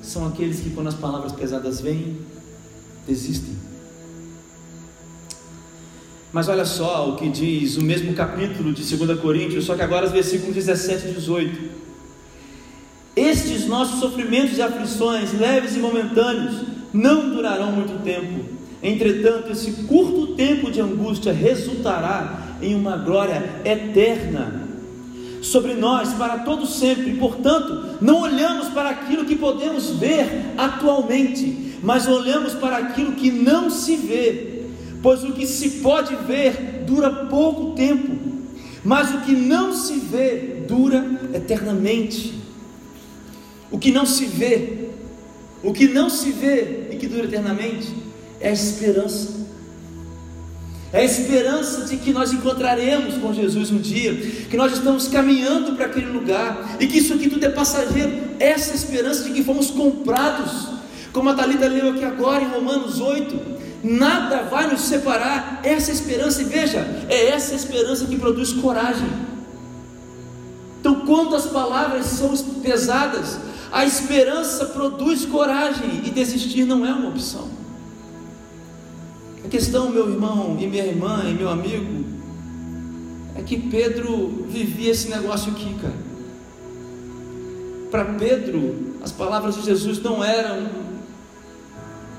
são 0.03 0.27
aqueles 0.27 0.61
que, 0.61 0.71
quando 0.71 0.89
as 0.89 0.95
palavras 0.95 1.33
pesadas 1.33 1.81
vêm, 1.81 2.19
desistem. 3.07 3.55
Mas 6.33 6.49
olha 6.49 6.65
só 6.65 7.11
o 7.11 7.17
que 7.17 7.29
diz 7.29 7.77
o 7.77 7.85
mesmo 7.85 8.15
capítulo 8.15 8.73
de 8.73 8.97
2 8.97 9.21
Coríntios, 9.21 9.65
só 9.65 9.75
que 9.75 9.83
agora 9.83 10.07
os 10.07 10.12
versículos 10.12 10.55
17 10.55 11.09
e 11.09 11.12
18. 11.12 11.83
Estes 13.15 13.67
nossos 13.67 14.01
sofrimentos 14.01 14.57
e 14.57 14.62
aflições, 14.62 15.33
leves 15.39 15.77
e 15.77 15.79
momentâneos, 15.79 16.62
não 16.93 17.31
durarão 17.31 17.71
muito 17.71 18.03
tempo. 18.03 18.45
Entretanto, 18.83 19.53
esse 19.53 19.85
curto 19.85 20.35
tempo 20.35 20.71
de 20.71 20.81
angústia 20.81 21.33
resultará 21.33 22.57
em 22.61 22.75
uma 22.75 22.97
glória 22.97 23.61
eterna 23.65 24.62
sobre 25.43 25.75
nós 25.75 26.15
para 26.15 26.39
todo 26.39 26.67
sempre. 26.67 27.17
Portanto, 27.17 27.99
não 28.01 28.23
olhamos 28.23 28.69
para 28.69 28.89
aquilo 28.89 29.27
que 29.27 29.37
podemos 29.37 29.91
ver 29.91 30.55
atualmente, 30.57 31.77
mas 31.83 32.09
olhamos 32.09 32.55
para 32.55 32.79
aquilo 32.79 33.13
que 33.13 33.31
não 33.31 33.69
se 33.69 33.97
vê 33.97 34.63
pois 35.03 35.25
o 35.25 35.33
que 35.33 35.47
se 35.47 35.81
pode 35.81 36.15
ver 36.15 36.85
dura 36.87 37.11
pouco 37.27 37.75
tempo, 37.75 38.17
mas 38.85 39.13
o 39.13 39.21
que 39.23 39.33
não 39.33 39.75
se 39.75 39.99
vê 39.99 40.63
dura 40.67 41.05
eternamente. 41.35 42.41
O 43.71 43.79
que 43.79 43.91
não 43.91 44.07
se 44.07 44.27
vê, 44.27 44.91
o 45.63 45.73
que 45.73 45.89
não 45.89 46.09
se 46.09 46.31
vê 46.31 46.89
e 46.93 46.97
que 46.97 47.09
dura 47.09 47.25
eternamente 47.25 47.89
é 48.41 48.51
a 48.51 48.53
esperança. 48.53 49.42
É 50.93 51.01
a 51.01 51.05
esperança 51.05 51.87
de 51.87 51.97
que 51.97 52.13
nós 52.13 52.35
encontraremos 52.35 53.15
com 53.15 53.33
Jesus 53.33 53.71
um 53.71 53.79
dia, 53.79 54.15
que 54.51 54.57
nós 54.59 54.75
estamos 54.75 55.09
caminhando 55.09 55.73
para 55.75 55.87
aquele 55.87 56.11
lugar 56.11 56.77
e 56.79 56.87
que 56.87 56.99
isso 56.99 57.15
aqui 57.15 57.31
tudo 57.31 57.47
é 57.47 57.49
passageiro. 57.49 58.13
Essa 58.39 58.75
esperança 58.75 59.25
de 59.25 59.31
que 59.31 59.43
fomos 59.43 59.71
comprados, 59.71 60.69
como 61.11 61.31
a 61.31 61.35
Thalita 61.35 61.67
leu 61.67 61.91
aqui 61.91 62.05
agora 62.05 62.45
em 62.45 62.49
Romanos 62.49 63.01
8, 63.01 63.41
nada 63.83 64.43
vai 64.43 64.71
nos 64.71 64.83
separar. 64.83 65.61
Essa 65.65 65.91
esperança, 65.91 66.43
e 66.43 66.45
veja, 66.45 66.81
é 67.09 67.29
essa 67.29 67.55
esperança 67.55 68.05
que 68.05 68.17
produz 68.17 68.53
coragem. 68.53 69.09
Então, 70.79 71.07
quando 71.07 71.35
as 71.35 71.47
palavras 71.47 72.05
são 72.05 72.37
pesadas, 72.61 73.39
a 73.73 73.87
esperança 73.87 74.67
produz 74.67 75.25
coragem 75.25 76.03
e 76.05 76.11
desistir 76.11 76.67
não 76.67 76.85
é 76.85 76.93
uma 76.93 77.09
opção. 77.09 77.62
A 79.45 79.49
questão, 79.49 79.91
meu 79.91 80.09
irmão 80.09 80.57
e 80.61 80.67
minha 80.67 80.85
irmã 80.85 81.25
e 81.29 81.35
meu 81.35 81.49
amigo, 81.49 82.05
é 83.35 83.43
que 83.43 83.59
Pedro 83.59 84.47
vivia 84.49 84.91
esse 84.91 85.09
negócio 85.09 85.53
aqui, 85.53 85.75
cara. 85.81 86.13
Para 87.91 88.05
Pedro, 88.15 88.95
as 89.03 89.11
palavras 89.11 89.57
de 89.57 89.63
Jesus 89.63 90.01
não 90.03 90.23
eram 90.25 90.69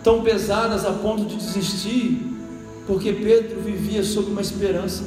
tão 0.04 0.22
pesadas 0.22 0.86
a 0.86 0.92
ponto 0.92 1.26
de 1.26 1.38
desistir, 1.38 2.22
porque 2.86 3.14
Pedro 3.14 3.62
vivia 3.62 4.04
sob 4.04 4.30
uma 4.30 4.42
esperança 4.42 5.04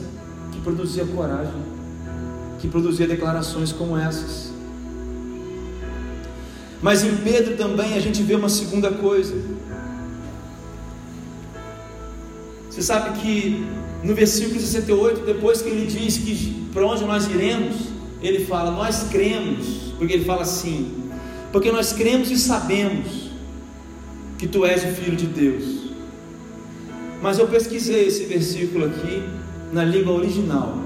que 0.52 0.60
produzia 0.60 1.04
coragem, 1.04 1.52
que 2.58 2.66
produzia 2.66 3.06
declarações 3.06 3.72
como 3.72 3.96
essas. 3.96 4.50
Mas 6.80 7.04
em 7.04 7.16
Pedro 7.16 7.56
também 7.56 7.94
a 7.94 8.00
gente 8.00 8.22
vê 8.22 8.34
uma 8.34 8.48
segunda 8.48 8.90
coisa. 8.90 9.34
Você 12.76 12.82
sabe 12.82 13.18
que 13.20 13.64
no 14.04 14.14
versículo 14.14 14.60
68, 14.60 15.24
depois 15.24 15.62
que 15.62 15.68
ele 15.70 15.86
diz 15.86 16.18
que 16.18 16.68
para 16.74 16.86
onde 16.86 17.06
nós 17.06 17.26
iremos, 17.26 17.74
ele 18.20 18.44
fala: 18.44 18.70
Nós 18.70 19.04
cremos, 19.10 19.94
porque 19.96 20.12
ele 20.12 20.26
fala 20.26 20.42
assim, 20.42 20.92
porque 21.50 21.72
nós 21.72 21.94
cremos 21.94 22.30
e 22.30 22.38
sabemos 22.38 23.30
que 24.36 24.46
tu 24.46 24.66
és 24.66 24.84
o 24.84 24.88
Filho 24.88 25.16
de 25.16 25.26
Deus. 25.26 25.86
Mas 27.22 27.38
eu 27.38 27.48
pesquisei 27.48 28.08
esse 28.08 28.26
versículo 28.26 28.84
aqui 28.84 29.22
na 29.72 29.82
língua 29.82 30.12
original. 30.12 30.76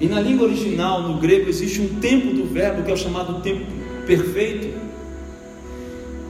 E 0.00 0.06
na 0.06 0.18
língua 0.18 0.46
original, 0.46 1.02
no 1.02 1.18
grego, 1.18 1.50
existe 1.50 1.78
um 1.78 2.00
tempo 2.00 2.32
do 2.32 2.46
verbo 2.46 2.82
que 2.84 2.90
é 2.90 2.94
o 2.94 2.96
chamado 2.96 3.42
tempo 3.42 3.66
perfeito, 4.06 4.71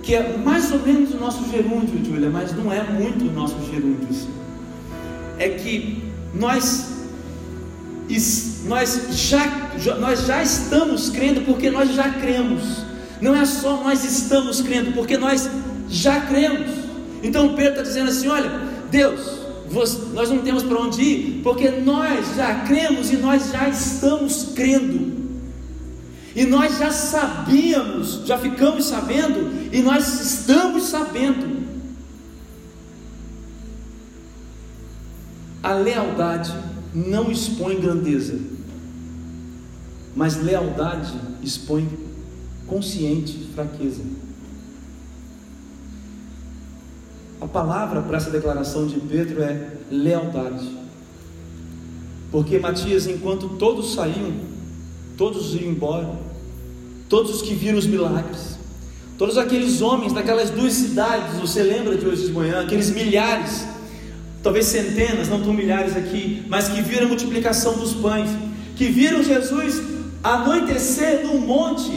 que 0.03 0.15
é 0.15 0.37
mais 0.37 0.73
ou 0.73 0.81
menos 0.81 1.15
o 1.15 1.17
nosso 1.17 1.49
gerúndio, 1.51 2.05
Júlia, 2.05 2.29
mas 2.29 2.53
não 2.55 2.73
é 2.73 2.83
muito 2.83 3.29
o 3.29 3.33
nosso 3.33 3.57
gerúndio. 3.71 4.09
É 5.39 5.49
que 5.51 6.03
nós, 6.35 6.89
nós, 8.65 9.09
já, 9.13 9.97
nós 10.01 10.27
já 10.27 10.43
estamos 10.43 11.09
crendo 11.11 11.43
porque 11.43 11.71
nós 11.71 11.95
já 11.95 12.11
cremos. 12.11 12.85
Não 13.21 13.37
é 13.37 13.45
só 13.45 13.83
nós 13.85 14.05
estamos 14.05 14.61
crendo, 14.61 14.93
porque 14.93 15.17
nós 15.17 15.49
já 15.89 16.21
cremos. 16.23 16.71
Então 17.23 17.55
Pedro 17.55 17.71
está 17.71 17.83
dizendo 17.83 18.11
assim: 18.11 18.27
olha, 18.27 18.51
Deus, 18.91 19.43
nós 20.13 20.29
não 20.29 20.39
temos 20.39 20.65
para 20.65 20.79
onde 20.79 21.01
ir, 21.01 21.41
porque 21.45 21.71
nós 21.71 22.35
já 22.35 22.61
cremos 22.67 23.13
e 23.13 23.17
nós 23.17 23.53
já 23.53 23.69
estamos 23.69 24.49
crendo. 24.55 25.12
E 26.35 26.45
nós 26.45 26.79
já 26.79 26.91
sabíamos, 26.91 28.23
já 28.25 28.39
ficamos 28.39 28.87
sabendo, 28.87 29.71
e 29.73 29.83
nós 29.83 30.21
estamos 30.21 30.85
sabendo. 30.85 31.63
A 35.63 35.75
lealdade 35.75 36.53
não 36.95 37.31
expõe 37.31 37.81
grandeza, 37.81 38.39
mas 40.17 40.37
lealdade 40.43 41.13
expõe 41.43 41.89
consciente 42.67 43.49
fraqueza. 43.55 44.03
A 47.41 47.47
palavra 47.47 48.01
para 48.03 48.17
essa 48.17 48.31
declaração 48.31 48.87
de 48.87 48.99
Pedro 49.01 49.43
é 49.43 49.73
lealdade. 49.91 50.71
Porque 52.31 52.59
Matias, 52.59 53.07
enquanto 53.07 53.51
todos 53.51 53.95
saíam, 53.95 54.52
todos 55.23 55.55
iam 55.55 55.71
embora, 55.71 56.19
todos 57.09 57.37
os 57.37 57.43
que 57.43 57.55
viram 57.55 57.79
os 57.79 57.87
milagres, 57.87 58.59
todos 59.17 59.39
aqueles 59.39 59.81
homens 59.81 60.13
daquelas 60.13 60.51
duas 60.51 60.73
cidades, 60.73 61.39
você 61.39 61.63
lembra 61.63 61.97
de 61.97 62.05
hoje 62.05 62.27
de 62.27 62.33
manhã, 62.33 62.61
aqueles 62.61 62.91
milhares, 62.91 63.65
talvez 64.43 64.67
centenas, 64.67 65.29
não 65.29 65.41
tão 65.41 65.53
milhares 65.53 65.97
aqui, 65.97 66.45
mas 66.49 66.67
que 66.67 66.83
viram 66.83 67.05
a 67.05 67.09
multiplicação 67.09 67.75
dos 67.75 67.95
pães, 67.95 68.31
que 68.75 68.87
viram 68.87 69.23
Jesus 69.23 69.81
anoitecer 70.25 71.25
num 71.25 71.39
monte 71.39 71.93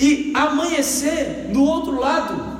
e 0.00 0.32
amanhecer 0.34 1.50
no 1.52 1.64
outro 1.64 2.00
lado. 2.00 2.56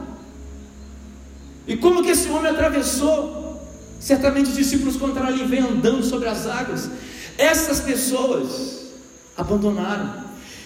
E 1.67 1.75
como 1.75 2.03
que 2.03 2.11
esse 2.11 2.29
homem 2.29 2.51
atravessou? 2.51 3.67
Certamente 3.99 4.51
os 4.51 4.57
discípulos 4.57 4.99
contaram 4.99 5.29
ali, 5.29 5.43
vem 5.47 5.61
andando 5.61 6.05
sobre 6.05 6.29
as 6.29 6.47
águas. 6.47 6.91
Essas 7.39 7.81
pessoas 7.81 8.82
abandonaram. 9.37 10.25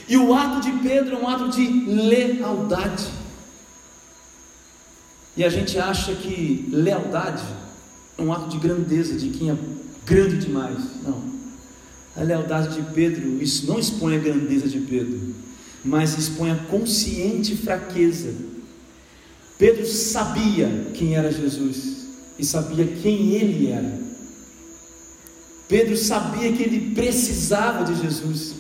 E 0.09 0.17
o 0.17 0.35
ato 0.35 0.61
de 0.61 0.73
Pedro 0.79 1.17
é 1.17 1.19
um 1.19 1.29
ato 1.29 1.49
de 1.49 1.67
lealdade. 1.67 3.07
E 5.37 5.45
a 5.45 5.49
gente 5.49 5.79
acha 5.79 6.15
que 6.15 6.69
lealdade 6.71 7.43
é 8.17 8.23
um 8.23 8.33
ato 8.33 8.49
de 8.49 8.59
grandeza, 8.59 9.17
de 9.17 9.29
quem 9.31 9.51
é 9.51 9.57
grande 10.05 10.39
demais. 10.39 10.79
Não. 11.03 11.37
A 12.17 12.23
lealdade 12.23 12.75
de 12.75 12.83
Pedro, 12.93 13.43
isso 13.43 13.67
não 13.67 13.79
expõe 13.79 14.17
a 14.17 14.19
grandeza 14.19 14.69
de 14.69 14.79
Pedro, 14.81 15.35
mas 15.85 16.17
expõe 16.17 16.51
a 16.51 16.57
consciente 16.57 17.55
fraqueza 17.57 18.33
Pedro 19.59 19.87
sabia 19.87 20.69
quem 20.93 21.15
era 21.15 21.33
Jesus 21.33 22.07
e 22.39 22.45
sabia 22.45 22.87
quem 22.87 23.31
ele 23.31 23.71
era. 23.71 24.06
Pedro 25.69 25.97
sabia 25.97 26.53
que 26.53 26.63
ele 26.63 26.95
precisava 26.95 27.85
de 27.85 28.01
Jesus. 28.01 28.55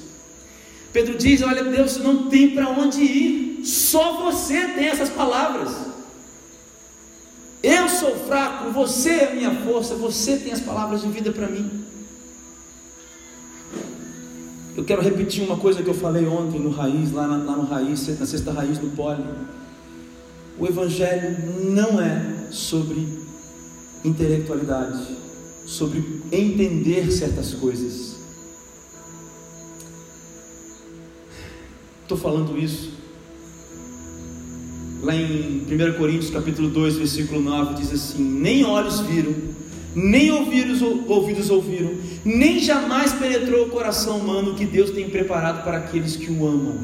Pedro 0.92 1.16
diz: 1.16 1.42
Olha, 1.42 1.62
Deus 1.62 1.98
não 1.98 2.28
tem 2.28 2.50
para 2.50 2.68
onde 2.70 3.02
ir, 3.02 3.64
só 3.64 4.24
você 4.24 4.68
tem 4.68 4.86
essas 4.86 5.10
palavras. 5.10 5.72
Eu 7.62 7.88
sou 7.88 8.16
fraco, 8.26 8.70
você 8.70 9.10
é 9.10 9.32
a 9.32 9.34
minha 9.34 9.54
força, 9.64 9.94
você 9.94 10.36
tem 10.36 10.52
as 10.52 10.60
palavras 10.60 11.02
de 11.02 11.08
vida 11.08 11.32
para 11.32 11.48
mim. 11.48 11.84
Eu 14.76 14.84
quero 14.84 15.00
repetir 15.00 15.42
uma 15.42 15.56
coisa 15.56 15.82
que 15.82 15.88
eu 15.88 15.94
falei 15.94 16.26
ontem 16.26 16.60
no 16.60 16.70
Raiz, 16.70 17.10
lá, 17.10 17.26
na, 17.26 17.38
lá 17.38 17.56
no 17.56 17.64
Raiz, 17.64 18.06
na 18.20 18.26
sexta 18.26 18.52
Raiz 18.52 18.78
do 18.78 18.94
Poli. 18.94 19.24
O 20.58 20.66
Evangelho 20.66 21.36
não 21.64 22.00
é 22.00 22.46
sobre 22.50 23.06
intelectualidade, 24.04 25.16
sobre 25.66 26.22
entender 26.30 27.10
certas 27.10 27.52
coisas. 27.52 28.14
Estou 32.02 32.16
falando 32.16 32.56
isso. 32.56 32.94
Lá 35.02 35.14
em 35.14 35.62
1 35.62 35.98
Coríntios 35.98 36.30
capítulo 36.30 36.68
2, 36.70 36.96
versículo 36.96 37.40
9, 37.40 37.74
diz 37.74 37.92
assim: 37.92 38.22
Nem 38.22 38.64
olhos 38.64 39.00
viram, 39.00 39.34
nem 39.94 40.30
ouvidos, 40.30 40.80
ouvidos 40.82 41.50
ouviram, 41.50 41.92
nem 42.24 42.60
jamais 42.60 43.12
penetrou 43.12 43.66
o 43.66 43.70
coração 43.70 44.18
humano 44.18 44.54
que 44.54 44.64
Deus 44.64 44.90
tem 44.90 45.10
preparado 45.10 45.64
para 45.64 45.78
aqueles 45.78 46.16
que 46.16 46.30
o 46.30 46.46
amam. 46.46 46.78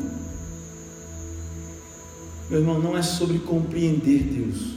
Meu 2.51 2.61
irmão, 2.61 2.81
não 2.81 2.99
é 2.99 3.03
sobre 3.03 3.38
compreender 3.38 4.25
Deus, 4.25 4.75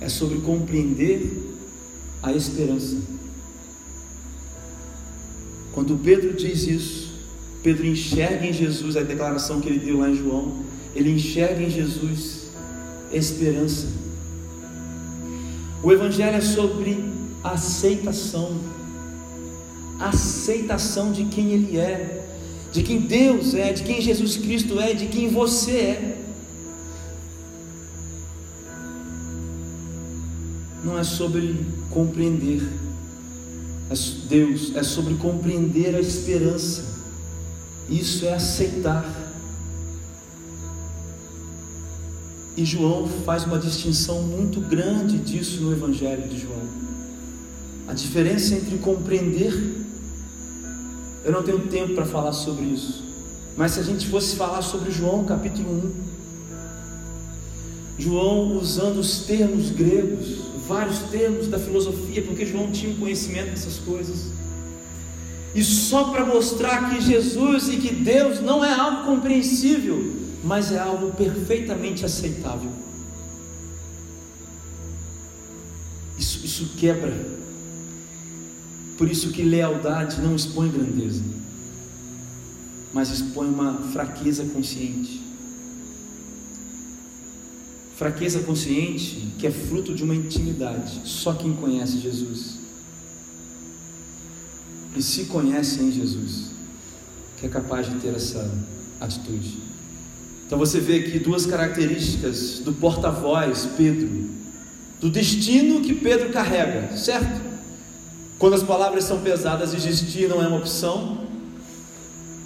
é 0.00 0.08
sobre 0.08 0.38
compreender 0.38 1.49
a 2.22 2.32
esperança. 2.32 2.96
Quando 5.72 5.96
Pedro 6.02 6.34
diz 6.34 6.66
isso, 6.66 7.10
Pedro 7.62 7.86
enxerga 7.86 8.46
em 8.46 8.52
Jesus 8.52 8.96
a 8.96 9.02
declaração 9.02 9.60
que 9.60 9.68
ele 9.68 9.78
deu 9.78 9.98
lá 9.98 10.08
em 10.08 10.16
João, 10.16 10.64
ele 10.94 11.10
enxerga 11.10 11.62
em 11.62 11.70
Jesus 11.70 12.50
esperança. 13.12 13.88
O 15.82 15.90
Evangelho 15.90 16.36
é 16.36 16.40
sobre 16.40 17.02
aceitação, 17.42 18.58
aceitação 19.98 21.10
de 21.10 21.24
quem 21.24 21.52
Ele 21.52 21.78
é, 21.78 22.26
de 22.70 22.82
quem 22.82 23.00
Deus 23.00 23.54
é, 23.54 23.72
de 23.72 23.82
quem 23.82 24.00
Jesus 24.00 24.36
Cristo 24.36 24.78
é, 24.78 24.92
de 24.92 25.06
quem 25.06 25.28
você 25.28 25.72
é. 25.72 26.19
Não 30.84 30.98
é 30.98 31.04
sobre 31.04 31.66
compreender 31.90 32.62
é 33.90 33.94
Deus, 34.28 34.72
é 34.76 34.84
sobre 34.84 35.14
compreender 35.14 35.96
a 35.96 36.00
esperança. 36.00 36.84
Isso 37.88 38.24
é 38.24 38.32
aceitar. 38.32 39.04
E 42.56 42.64
João 42.64 43.08
faz 43.24 43.44
uma 43.44 43.58
distinção 43.58 44.22
muito 44.22 44.60
grande 44.60 45.18
disso 45.18 45.60
no 45.60 45.72
Evangelho 45.72 46.28
de 46.28 46.38
João. 46.40 46.62
A 47.88 47.92
diferença 47.92 48.54
entre 48.54 48.78
compreender 48.78 49.80
eu 51.24 51.32
não 51.32 51.42
tenho 51.42 51.66
tempo 51.66 51.94
para 51.94 52.06
falar 52.06 52.32
sobre 52.32 52.64
isso. 52.66 53.02
Mas 53.56 53.72
se 53.72 53.80
a 53.80 53.82
gente 53.82 54.06
fosse 54.06 54.36
falar 54.36 54.62
sobre 54.62 54.90
João 54.90 55.24
capítulo 55.24 55.92
1, 57.98 58.00
João 58.00 58.56
usando 58.56 58.98
os 58.98 59.24
termos 59.24 59.70
gregos, 59.70 60.49
vários 60.70 61.00
termos 61.10 61.48
da 61.48 61.58
filosofia, 61.58 62.22
porque 62.22 62.46
João 62.46 62.70
tinha 62.70 62.92
um 62.92 62.96
conhecimento 62.96 63.50
dessas 63.50 63.78
coisas. 63.78 64.26
E 65.52 65.64
só 65.64 66.04
para 66.12 66.24
mostrar 66.24 66.90
que 66.90 67.00
Jesus 67.00 67.68
e 67.68 67.78
que 67.78 67.92
Deus 67.92 68.40
não 68.40 68.64
é 68.64 68.72
algo 68.72 69.04
compreensível, 69.04 70.14
mas 70.44 70.70
é 70.70 70.78
algo 70.78 71.12
perfeitamente 71.12 72.04
aceitável. 72.04 72.70
Isso, 76.16 76.46
isso 76.46 76.70
quebra 76.76 77.40
por 78.96 79.10
isso 79.10 79.30
que 79.30 79.42
lealdade 79.42 80.20
não 80.20 80.36
expõe 80.36 80.68
grandeza, 80.68 81.22
mas 82.92 83.08
expõe 83.08 83.48
uma 83.48 83.72
fraqueza 83.94 84.44
consciente. 84.44 85.19
Fraqueza 88.00 88.40
consciente 88.40 89.28
que 89.38 89.46
é 89.46 89.50
fruto 89.50 89.94
de 89.94 90.02
uma 90.02 90.14
intimidade. 90.14 91.02
Só 91.04 91.34
quem 91.34 91.52
conhece 91.52 91.98
Jesus 91.98 92.54
e 94.96 95.02
se 95.02 95.26
conhece 95.26 95.82
em 95.82 95.92
Jesus 95.92 96.46
que 97.36 97.44
é 97.44 97.48
capaz 97.50 97.90
de 97.90 97.96
ter 97.96 98.14
essa 98.14 98.50
atitude. 98.98 99.58
Então 100.46 100.58
você 100.58 100.80
vê 100.80 101.00
aqui 101.00 101.18
duas 101.18 101.44
características 101.44 102.60
do 102.60 102.72
porta-voz 102.72 103.68
Pedro, 103.76 104.30
do 104.98 105.10
destino 105.10 105.82
que 105.82 105.92
Pedro 105.92 106.30
carrega, 106.30 106.96
certo? 106.96 107.38
Quando 108.38 108.54
as 108.54 108.62
palavras 108.62 109.04
são 109.04 109.20
pesadas, 109.20 109.72
desistir 109.72 110.26
não 110.26 110.42
é 110.42 110.48
uma 110.48 110.56
opção. 110.56 111.28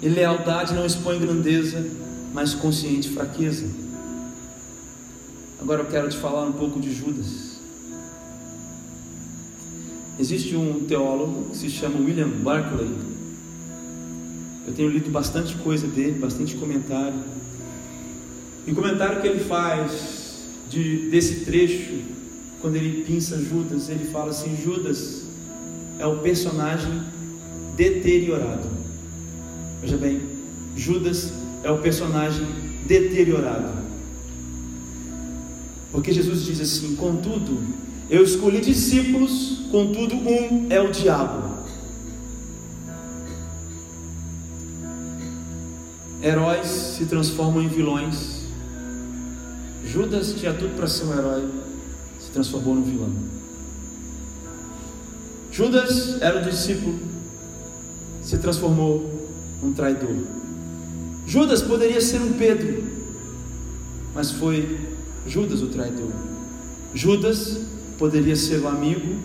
E 0.01 0.09
lealdade 0.09 0.73
não 0.73 0.85
expõe 0.85 1.17
grandeza, 1.17 1.81
mas 2.33 2.53
consciente 2.53 3.07
fraqueza. 3.07 3.84
Agora 5.59 5.81
eu 5.81 5.85
quero 5.87 6.09
te 6.09 6.17
falar 6.17 6.45
um 6.45 6.51
pouco 6.51 6.79
de 6.79 6.93
Judas. 6.93 7.55
Existe 10.19 10.55
um 10.55 10.85
teólogo 10.85 11.49
que 11.49 11.57
se 11.57 11.69
chama 11.69 11.99
William 11.99 12.29
Barclay. 12.29 12.89
Eu 14.67 14.73
tenho 14.73 14.89
lido 14.89 15.09
bastante 15.09 15.55
coisa 15.55 15.87
dele, 15.87 16.19
bastante 16.19 16.55
comentário. 16.55 17.19
E 18.65 18.71
o 18.71 18.75
comentário 18.75 19.21
que 19.21 19.27
ele 19.27 19.43
faz 19.43 20.45
de, 20.69 21.09
desse 21.09 21.45
trecho, 21.45 22.01
quando 22.61 22.75
ele 22.75 23.03
pinça 23.03 23.37
Judas, 23.37 23.89
ele 23.89 24.05
fala 24.05 24.31
assim: 24.31 24.57
Judas 24.63 25.23
é 25.99 26.05
o 26.05 26.19
personagem 26.19 27.03
deteriorado. 27.75 28.67
Veja 29.81 29.97
bem, 29.97 30.21
Judas 30.75 31.31
é 31.63 31.69
o 31.69 31.77
personagem 31.77 32.45
deteriorado. 32.87 33.84
Porque 35.95 36.11
Jesus 36.11 36.43
diz 36.43 36.59
assim: 36.59 36.95
Contudo, 36.97 37.57
Eu 38.07 38.23
escolhi 38.23 38.61
discípulos, 38.61 39.61
contudo, 39.71 40.13
um 40.13 40.67
é 40.69 40.79
o 40.79 40.91
diabo. 40.91 41.55
Heróis 46.21 46.67
se 46.67 47.05
transformam 47.05 47.63
em 47.63 47.67
vilões. 47.67 48.43
Judas 49.85 50.33
tinha 50.33 50.53
tudo 50.53 50.75
para 50.75 50.85
ser 50.87 51.05
um 51.05 51.13
herói, 51.17 51.49
se 52.19 52.29
transformou 52.29 52.75
num 52.75 52.83
vilão. 52.83 53.11
Judas 55.51 56.21
era 56.21 56.39
um 56.39 56.43
discípulo, 56.43 56.99
se 58.21 58.37
transformou 58.37 59.29
num 59.63 59.73
traidor. 59.73 60.15
Judas 61.25 61.61
poderia 61.63 62.01
ser 62.01 62.21
um 62.21 62.33
Pedro, 62.33 62.83
mas 64.13 64.31
foi 64.31 64.93
Judas 65.27 65.61
o 65.61 65.67
traidor. 65.67 66.11
Judas 66.93 67.59
poderia 67.97 68.35
ser 68.35 68.61
o 68.61 68.67
amigo 68.67 69.19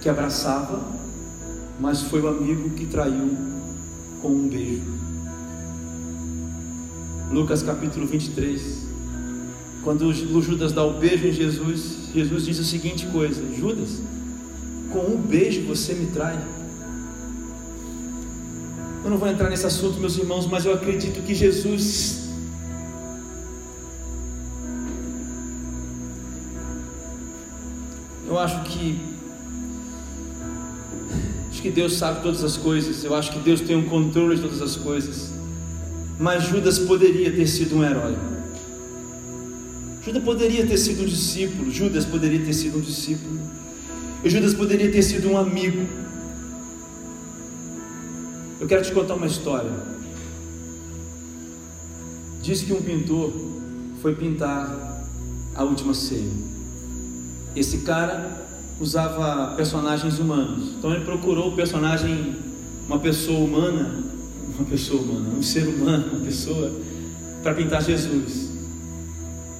que 0.00 0.08
abraçava, 0.08 0.80
mas 1.78 2.02
foi 2.02 2.20
o 2.20 2.28
amigo 2.28 2.70
que 2.70 2.86
traiu 2.86 3.36
com 4.22 4.28
um 4.28 4.48
beijo. 4.48 4.82
Lucas 7.30 7.62
capítulo 7.62 8.06
23. 8.06 8.88
Quando 9.84 10.12
Judas 10.12 10.72
dá 10.72 10.84
o 10.84 10.98
beijo 10.98 11.26
em 11.26 11.32
Jesus, 11.32 12.08
Jesus 12.14 12.44
diz 12.46 12.58
a 12.58 12.64
seguinte 12.64 13.06
coisa: 13.06 13.42
Judas, 13.56 14.00
com 14.90 15.00
um 15.00 15.16
beijo 15.16 15.62
você 15.66 15.94
me 15.94 16.06
trai. 16.06 16.38
Eu 19.04 19.10
não 19.10 19.16
vou 19.16 19.28
entrar 19.28 19.48
nesse 19.48 19.66
assunto, 19.66 19.98
meus 19.98 20.16
irmãos, 20.18 20.46
mas 20.46 20.64
eu 20.64 20.74
acredito 20.74 21.22
que 21.24 21.34
Jesus 21.34 22.19
Eu 28.30 28.38
acho 28.38 28.62
que 28.62 28.96
acho 31.50 31.60
que 31.60 31.68
Deus 31.68 31.94
sabe 31.94 32.22
todas 32.22 32.44
as 32.44 32.56
coisas. 32.56 33.02
Eu 33.02 33.12
acho 33.16 33.32
que 33.32 33.40
Deus 33.40 33.60
tem 33.60 33.74
um 33.74 33.88
controle 33.88 34.36
de 34.36 34.42
todas 34.42 34.62
as 34.62 34.76
coisas. 34.76 35.32
Mas 36.16 36.44
Judas 36.44 36.78
poderia 36.78 37.32
ter 37.32 37.48
sido 37.48 37.74
um 37.74 37.84
herói. 37.84 38.16
Judas 40.04 40.22
poderia 40.22 40.64
ter 40.64 40.78
sido 40.78 41.02
um 41.02 41.06
discípulo. 41.06 41.72
Judas 41.72 42.04
poderia 42.04 42.38
ter 42.38 42.54
sido 42.54 42.78
um 42.78 42.80
discípulo. 42.80 43.36
E 44.22 44.30
Judas 44.30 44.54
poderia 44.54 44.92
ter 44.92 45.02
sido 45.02 45.28
um 45.28 45.36
amigo. 45.36 45.84
Eu 48.60 48.68
quero 48.68 48.82
te 48.82 48.92
contar 48.92 49.14
uma 49.14 49.26
história. 49.26 49.72
Diz 52.40 52.62
que 52.62 52.72
um 52.72 52.80
pintor 52.80 53.32
foi 54.00 54.14
pintar 54.14 55.04
a 55.52 55.64
última 55.64 55.94
ceia. 55.94 56.49
Esse 57.54 57.78
cara 57.78 58.46
usava 58.80 59.54
personagens 59.56 60.18
humanos. 60.18 60.74
Então 60.78 60.94
ele 60.94 61.04
procurou 61.04 61.48
o 61.48 61.56
personagem, 61.56 62.36
uma 62.86 62.98
pessoa 62.98 63.38
humana, 63.38 64.02
uma 64.56 64.64
pessoa 64.64 65.02
humana, 65.02 65.28
um 65.38 65.42
ser 65.42 65.66
humano, 65.66 66.12
uma 66.12 66.24
pessoa, 66.24 66.72
para 67.42 67.54
pintar 67.54 67.82
Jesus. 67.82 68.50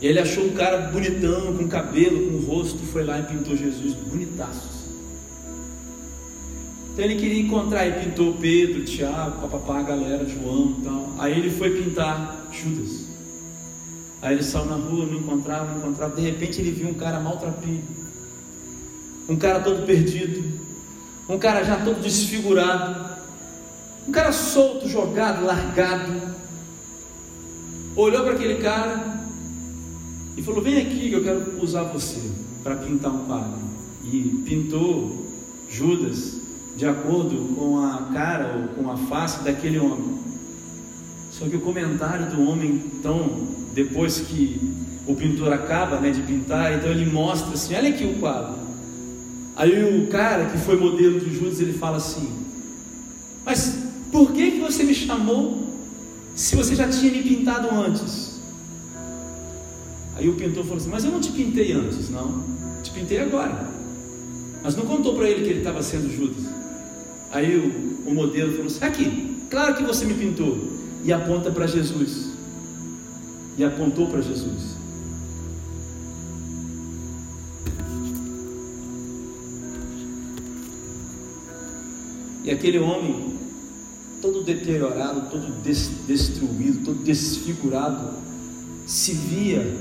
E 0.00 0.07
ele 0.07 0.18
achou 0.18 0.44
um 0.44 0.53
cara 0.53 0.88
bonitão, 0.90 1.55
com 1.57 1.68
cabelo, 1.68 2.31
com 2.31 2.46
rosto, 2.46 2.79
foi 2.79 3.05
lá 3.05 3.18
e 3.18 3.22
pintou 3.24 3.57
Jesus, 3.57 3.94
bonitaço. 3.94 4.70
Então 6.92 7.05
ele 7.05 7.16
queria 7.16 7.40
encontrar 7.40 7.87
e 7.87 8.05
pintou 8.05 8.35
Pedro, 8.35 8.85
Tiago, 8.85 9.42
papapá, 9.42 9.81
a 9.81 9.83
galera, 9.83 10.26
João 10.26 10.76
e 10.79 10.83
tal. 10.83 11.14
Aí 11.18 11.38
ele 11.38 11.50
foi 11.50 11.70
pintar 11.70 12.48
Judas. 12.50 13.10
Aí 14.22 14.35
ele 14.35 14.42
saiu 14.42 14.66
na 14.66 14.74
rua, 14.74 15.06
não 15.06 15.18
encontrava, 15.18 15.72
não 15.72 15.78
encontrava. 15.78 16.14
De 16.14 16.22
repente 16.22 16.61
ele 16.61 16.72
viu 16.72 16.88
um 16.88 16.94
cara 16.94 17.20
maltrapilho, 17.20 17.83
um 19.28 19.37
cara 19.37 19.61
todo 19.61 19.87
perdido, 19.87 20.42
um 21.28 21.38
cara 21.38 21.64
já 21.64 21.76
todo 21.76 22.02
desfigurado, 22.02 23.18
um 24.06 24.12
cara 24.12 24.33
solto, 24.33 24.88
jogado, 24.88 25.44
largado. 25.44 26.12
Olhou 27.96 28.22
para 28.24 28.35
aquele 28.35 28.56
cara 28.56 29.24
e 30.37 30.42
falou: 30.42 30.62
Vem 30.62 30.78
aqui 30.78 31.09
que 31.09 31.12
eu 31.12 31.22
quero 31.22 31.62
usar 31.62 31.85
você 31.85 32.20
para 32.62 32.76
pintar 32.76 33.12
um 33.12 33.24
quadro. 33.24 33.59
E 34.04 34.42
pintou 34.44 35.26
Judas 35.68 36.40
de 36.76 36.87
acordo 36.87 37.54
com 37.54 37.78
a 37.85 38.09
cara 38.12 38.56
ou 38.56 38.68
com 38.68 38.90
a 38.90 38.96
face 38.96 39.44
daquele 39.44 39.78
homem. 39.78 40.18
Só 41.30 41.48
que 41.48 41.56
o 41.56 41.61
comentário 41.61 42.35
do 42.35 42.42
homem, 42.48 42.83
então, 42.92 43.48
depois 43.72 44.20
que 44.20 44.61
o 45.06 45.14
pintor 45.14 45.52
acaba 45.52 45.98
né, 46.00 46.11
de 46.11 46.22
pintar, 46.22 46.72
então 46.74 46.90
ele 46.90 47.06
mostra 47.06 47.54
assim: 47.54 47.74
olha 47.74 47.90
aqui 47.90 48.04
o 48.04 48.18
quadro. 48.18 48.59
Aí 49.56 49.98
o 49.98 50.06
cara 50.06 50.46
que 50.46 50.59
foi 50.59 50.76
modelo 50.76 51.20
de 51.20 51.35
Judas, 51.35 51.61
ele 51.61 51.72
fala 51.72 51.96
assim: 51.96 52.30
Mas 53.44 53.78
por 54.11 54.33
que, 54.33 54.52
que 54.52 54.61
você 54.61 54.85
me 54.85 54.94
chamou 54.94 55.68
se 56.35 56.56
você 56.56 56.74
já 56.74 56.88
tinha 56.88 57.12
me 57.12 57.22
pintado 57.22 57.68
antes? 57.70 58.40
Aí 60.16 60.28
o 60.28 60.35
pintor 60.35 60.64
falou 60.64 60.78
assim: 60.78 60.90
Mas 60.90 61.04
eu 61.04 61.11
não 61.11 61.20
te 61.20 61.33
pintei 61.33 61.72
antes, 61.72 62.09
não. 62.11 62.44
Te 62.83 62.90
pintei 62.90 63.20
agora. 63.20 63.68
Mas 64.62 64.76
não 64.76 64.85
contou 64.85 65.14
para 65.14 65.28
ele 65.28 65.42
que 65.44 65.50
ele 65.50 65.59
estava 65.59 65.83
sendo 65.83 66.14
Judas. 66.14 66.44
Aí 67.33 67.56
o, 67.56 68.09
o 68.09 68.14
modelo 68.14 68.52
falou 68.52 68.66
assim: 68.66 68.85
Aqui, 68.85 69.37
claro 69.50 69.74
que 69.74 69.83
você 69.83 70.04
me 70.04 70.14
pintou 70.14 70.59
e 71.04 71.12
aponta 71.12 71.50
para 71.50 71.66
Jesus. 71.66 72.29
E 73.56 73.64
apontou 73.64 74.06
para 74.08 74.22
Jesus. 74.22 74.80
E 82.42 82.50
aquele 82.50 82.78
homem, 82.78 83.38
todo 84.20 84.42
deteriorado, 84.42 85.30
todo 85.30 85.62
destruído, 85.62 86.84
todo 86.84 87.02
desfigurado, 87.04 88.14
se 88.86 89.12
via 89.12 89.76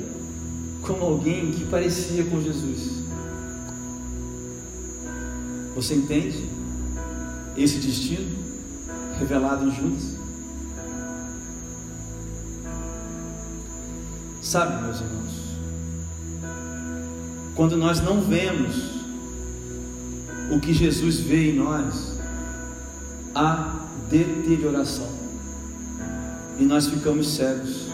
como 0.81 1.03
alguém 1.03 1.51
que 1.51 1.65
parecia 1.65 2.23
com 2.25 2.41
Jesus. 2.41 2.99
Você 5.75 5.95
entende 5.95 6.45
esse 7.55 7.77
destino 7.79 8.37
revelado 9.17 9.67
em 9.67 9.75
Judas? 9.75 10.08
Sabe, 14.49 14.81
meus 14.81 14.99
irmãos, 14.99 15.31
quando 17.55 17.77
nós 17.77 18.01
não 18.01 18.19
vemos 18.19 18.77
o 20.49 20.59
que 20.59 20.73
Jesus 20.73 21.19
vê 21.19 21.51
em 21.51 21.55
nós, 21.55 22.17
há 23.35 23.85
deterioração 24.09 25.07
e 26.57 26.63
nós 26.63 26.87
ficamos 26.87 27.35
cegos. 27.35 27.89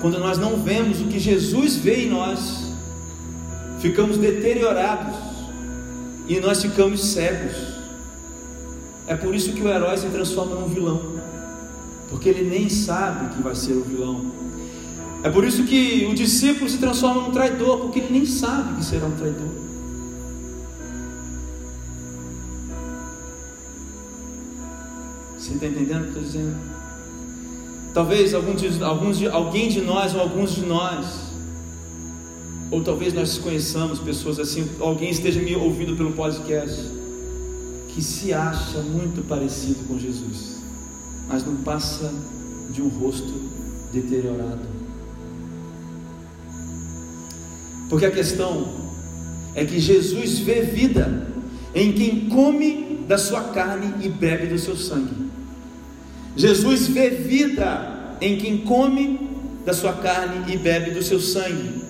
Quando 0.00 0.20
nós 0.20 0.38
não 0.38 0.62
vemos 0.62 1.00
o 1.00 1.06
que 1.06 1.18
Jesus 1.18 1.74
vê 1.74 2.04
em 2.04 2.08
nós, 2.08 2.70
ficamos 3.80 4.18
deteriorados 4.18 5.16
e 6.28 6.38
nós 6.38 6.62
ficamos 6.62 7.04
cegos. 7.06 7.56
É 9.08 9.16
por 9.16 9.34
isso 9.34 9.52
que 9.52 9.62
o 9.62 9.68
herói 9.68 9.98
se 9.98 10.06
transforma 10.06 10.54
num 10.54 10.68
vilão 10.68 11.18
porque 12.08 12.28
ele 12.28 12.48
nem 12.48 12.68
sabe 12.68 13.34
que 13.34 13.42
vai 13.42 13.54
ser 13.54 13.74
o 13.74 13.84
vilão. 13.84 14.32
É 15.22 15.30
por 15.30 15.44
isso 15.44 15.64
que 15.64 16.06
o 16.10 16.14
discípulo 16.14 16.68
se 16.68 16.78
transforma 16.78 17.22
num 17.22 17.30
traidor, 17.30 17.80
porque 17.80 17.98
ele 17.98 18.12
nem 18.12 18.26
sabe 18.26 18.76
que 18.76 18.84
será 18.84 19.06
um 19.06 19.16
traidor. 19.16 19.48
Você 25.36 25.54
está 25.54 25.66
entendendo 25.66 26.08
o 26.08 26.12
que 26.12 26.18
eu 26.18 26.22
estou 26.22 26.22
dizendo? 26.22 26.56
Talvez 27.92 28.34
alguns 28.34 28.60
de, 28.60 28.82
alguns 28.82 29.18
de, 29.18 29.26
alguém 29.26 29.68
de 29.68 29.80
nós, 29.80 30.14
ou 30.14 30.20
alguns 30.20 30.54
de 30.54 30.64
nós, 30.64 31.06
ou 32.70 32.82
talvez 32.82 33.12
nós 33.12 33.38
conheçamos 33.38 33.98
pessoas 33.98 34.38
assim, 34.38 34.68
alguém 34.78 35.10
esteja 35.10 35.40
me 35.40 35.56
ouvindo 35.56 35.96
pelo 35.96 36.12
podcast, 36.12 36.80
que 37.88 38.02
se 38.02 38.32
acha 38.32 38.78
muito 38.80 39.26
parecido 39.26 39.80
com 39.88 39.98
Jesus 39.98 40.57
mas 41.28 41.44
não 41.44 41.56
passa 41.58 42.12
de 42.72 42.82
um 42.82 42.88
rosto 42.88 43.32
deteriorado. 43.92 44.66
Porque 47.88 48.06
a 48.06 48.10
questão 48.10 48.66
é 49.54 49.64
que 49.64 49.78
Jesus 49.78 50.38
vê 50.40 50.62
vida 50.62 51.26
em 51.74 51.92
quem 51.92 52.28
come 52.28 53.04
da 53.08 53.16
sua 53.16 53.44
carne 53.44 54.04
e 54.04 54.08
bebe 54.08 54.46
do 54.46 54.58
seu 54.58 54.76
sangue. 54.76 55.28
Jesus 56.36 56.86
vê 56.86 57.10
vida 57.10 58.16
em 58.20 58.38
quem 58.38 58.58
come 58.58 59.28
da 59.64 59.72
sua 59.72 59.94
carne 59.94 60.52
e 60.52 60.56
bebe 60.56 60.92
do 60.92 61.02
seu 61.02 61.20
sangue. 61.20 61.82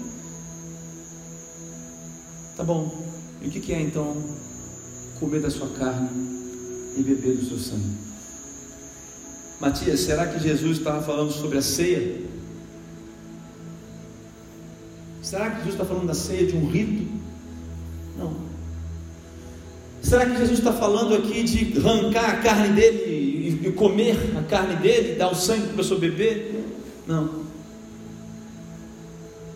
Tá 2.56 2.64
bom. 2.64 3.06
E 3.42 3.48
o 3.48 3.50
que 3.50 3.72
é 3.72 3.80
então 3.80 4.16
comer 5.20 5.40
da 5.40 5.50
sua 5.50 5.68
carne 5.68 6.08
e 6.96 7.02
beber 7.02 7.36
do 7.36 7.46
seu 7.46 7.58
sangue? 7.58 8.07
Matias, 9.60 10.00
será 10.00 10.26
que 10.26 10.38
Jesus 10.38 10.78
estava 10.78 11.02
falando 11.02 11.32
sobre 11.32 11.58
a 11.58 11.62
ceia? 11.62 12.20
Será 15.20 15.50
que 15.50 15.56
Jesus 15.58 15.74
está 15.74 15.84
falando 15.84 16.06
da 16.06 16.14
ceia 16.14 16.46
de 16.46 16.56
um 16.56 16.70
rito? 16.70 17.12
Não. 18.16 18.36
Será 20.00 20.26
que 20.26 20.38
Jesus 20.38 20.58
está 20.60 20.72
falando 20.72 21.14
aqui 21.14 21.42
de 21.42 21.78
arrancar 21.78 22.30
a 22.30 22.36
carne 22.36 22.74
dele 22.74 23.60
e 23.66 23.72
comer 23.72 24.16
a 24.38 24.42
carne 24.42 24.76
dele, 24.76 25.16
dar 25.16 25.30
o 25.30 25.34
sangue 25.34 25.64
para 25.64 25.72
a 25.72 25.76
pessoa 25.76 25.98
beber? 25.98 26.64
Não. 27.06 27.42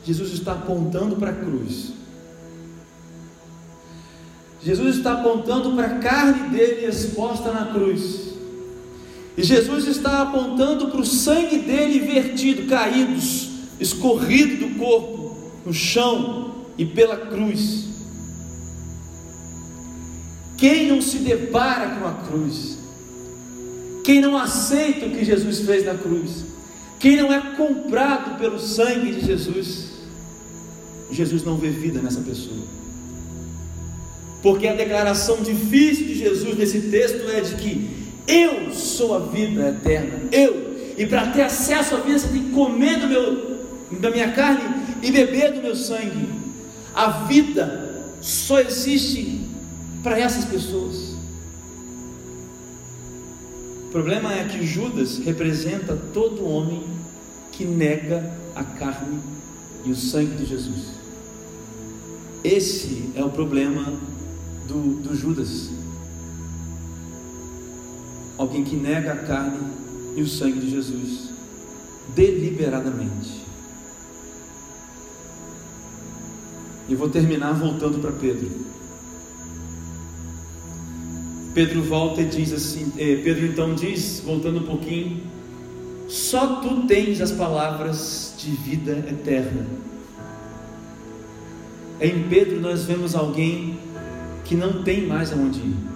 Jesus 0.04 0.32
está 0.32 0.52
apontando 0.52 1.16
para 1.16 1.30
a 1.30 1.34
cruz. 1.34 1.92
Jesus 4.62 4.96
está 4.96 5.14
apontando 5.14 5.74
para 5.76 5.86
a 5.86 5.98
carne 5.98 6.50
dele 6.50 6.86
exposta 6.86 7.52
na 7.52 7.72
cruz. 7.72 8.31
E 9.36 9.42
Jesus 9.42 9.86
está 9.86 10.22
apontando 10.22 10.88
para 10.88 11.00
o 11.00 11.06
sangue 11.06 11.58
dele 11.58 12.00
vertido, 12.00 12.66
caído, 12.68 13.18
escorrido 13.80 14.66
do 14.66 14.78
corpo, 14.78 15.36
no 15.64 15.72
chão 15.72 16.66
e 16.76 16.84
pela 16.84 17.16
cruz. 17.16 17.86
Quem 20.56 20.88
não 20.88 21.00
se 21.00 21.18
depara 21.18 21.96
com 21.96 22.06
a 22.06 22.12
cruz, 22.12 22.78
quem 24.04 24.20
não 24.20 24.36
aceita 24.36 25.06
o 25.06 25.10
que 25.10 25.24
Jesus 25.24 25.60
fez 25.60 25.84
na 25.84 25.94
cruz, 25.94 26.44
quem 27.00 27.16
não 27.16 27.32
é 27.32 27.40
comprado 27.56 28.38
pelo 28.38 28.60
sangue 28.60 29.12
de 29.12 29.26
Jesus, 29.26 29.92
Jesus 31.10 31.42
não 31.42 31.56
vê 31.56 31.70
vida 31.70 32.00
nessa 32.00 32.20
pessoa. 32.20 32.62
Porque 34.42 34.66
a 34.66 34.74
declaração 34.74 35.42
difícil 35.42 36.06
de 36.06 36.14
Jesus 36.16 36.56
nesse 36.56 36.80
texto 36.82 37.28
é 37.28 37.40
de 37.40 37.54
que 37.54 38.01
eu 38.26 38.72
sou 38.72 39.14
a 39.14 39.18
vida 39.18 39.68
eterna. 39.68 40.20
Eu. 40.30 40.72
E 40.96 41.06
para 41.06 41.28
ter 41.28 41.42
acesso 41.42 41.94
à 41.94 42.00
vida, 42.00 42.18
você 42.18 42.28
tem 42.28 42.44
que 42.44 42.50
comer 42.50 43.00
do 43.00 43.08
meu, 43.08 44.00
da 44.00 44.10
minha 44.10 44.32
carne 44.32 44.62
e 45.02 45.10
beber 45.10 45.52
do 45.52 45.62
meu 45.62 45.74
sangue. 45.74 46.28
A 46.94 47.08
vida 47.26 48.04
só 48.20 48.60
existe 48.60 49.40
para 50.02 50.18
essas 50.18 50.44
pessoas. 50.44 51.12
O 53.86 53.90
problema 53.90 54.32
é 54.32 54.44
que 54.44 54.64
Judas 54.64 55.18
representa 55.18 55.98
todo 56.14 56.46
homem 56.46 56.82
que 57.50 57.64
nega 57.64 58.32
a 58.54 58.64
carne 58.64 59.18
e 59.84 59.90
o 59.90 59.96
sangue 59.96 60.36
de 60.36 60.46
Jesus. 60.46 60.92
Esse 62.44 63.10
é 63.14 63.24
o 63.24 63.30
problema 63.30 63.92
do, 64.66 64.94
do 64.96 65.14
Judas 65.14 65.70
alguém 68.38 68.64
que 68.64 68.76
nega 68.76 69.12
a 69.12 69.16
carne 69.16 69.60
e 70.16 70.22
o 70.22 70.28
sangue 70.28 70.60
de 70.60 70.70
Jesus 70.70 71.30
deliberadamente. 72.14 73.42
E 76.88 76.94
vou 76.94 77.08
terminar 77.08 77.52
voltando 77.52 78.00
para 78.00 78.12
Pedro. 78.12 78.50
Pedro 81.54 81.82
volta 81.82 82.22
e 82.22 82.24
diz 82.24 82.52
assim: 82.52 82.92
eh, 82.98 83.20
Pedro 83.22 83.46
então 83.46 83.74
diz, 83.74 84.22
voltando 84.24 84.60
um 84.60 84.66
pouquinho, 84.66 85.20
só 86.08 86.60
tu 86.60 86.86
tens 86.86 87.20
as 87.20 87.32
palavras 87.32 88.34
de 88.38 88.50
vida 88.50 88.92
eterna. 89.08 89.66
Em 92.00 92.24
Pedro 92.28 92.60
nós 92.60 92.84
vemos 92.84 93.14
alguém 93.14 93.78
que 94.44 94.54
não 94.56 94.82
tem 94.82 95.06
mais 95.06 95.32
aonde 95.32 95.60
ir. 95.60 95.91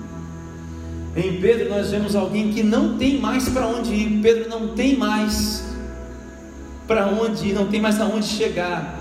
Em 1.16 1.40
Pedro 1.40 1.70
nós 1.70 1.90
vemos 1.90 2.14
alguém 2.14 2.52
que 2.52 2.62
não 2.62 2.98
tem 2.98 3.18
mais 3.18 3.48
para 3.48 3.66
onde 3.66 3.90
ir. 3.90 4.20
Pedro 4.20 4.50
não 4.50 4.74
tem 4.74 4.98
mais 4.98 5.64
para 6.87 7.07
onde 7.07 7.48
ir, 7.48 7.55
não 7.55 7.68
tem 7.68 7.81
mais 7.81 7.98
aonde 7.98 8.26
chegar. 8.26 9.00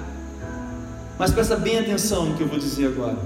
Mas 1.19 1.31
presta 1.31 1.57
bem 1.57 1.77
atenção 1.77 2.27
no 2.27 2.37
que 2.37 2.41
eu 2.41 2.47
vou 2.47 2.57
dizer 2.57 2.87
agora. 2.87 3.17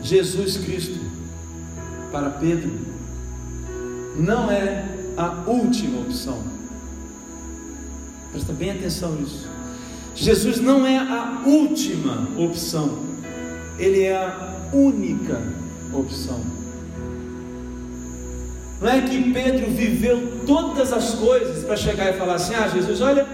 Jesus 0.00 0.58
Cristo 0.58 1.00
para 2.12 2.30
Pedro 2.30 2.70
não 4.16 4.48
é 4.48 4.84
a 5.16 5.42
última 5.46 6.02
opção. 6.02 6.40
Presta 8.30 8.52
bem 8.52 8.70
atenção 8.70 9.16
nisso. 9.16 9.48
Jesus 10.14 10.60
não 10.60 10.86
é 10.86 10.98
a 10.98 11.42
última 11.46 12.28
opção, 12.36 12.98
ele 13.78 14.02
é 14.02 14.16
a 14.16 14.68
única 14.72 15.59
opção. 15.92 16.40
Não 18.80 18.88
é 18.88 19.02
que 19.02 19.32
Pedro 19.32 19.70
viveu 19.70 20.40
todas 20.46 20.92
as 20.92 21.14
coisas 21.14 21.64
para 21.64 21.76
chegar 21.76 22.10
e 22.10 22.18
falar 22.18 22.34
assim: 22.34 22.54
Ah, 22.54 22.66
Jesus, 22.68 23.00
olha, 23.00 23.26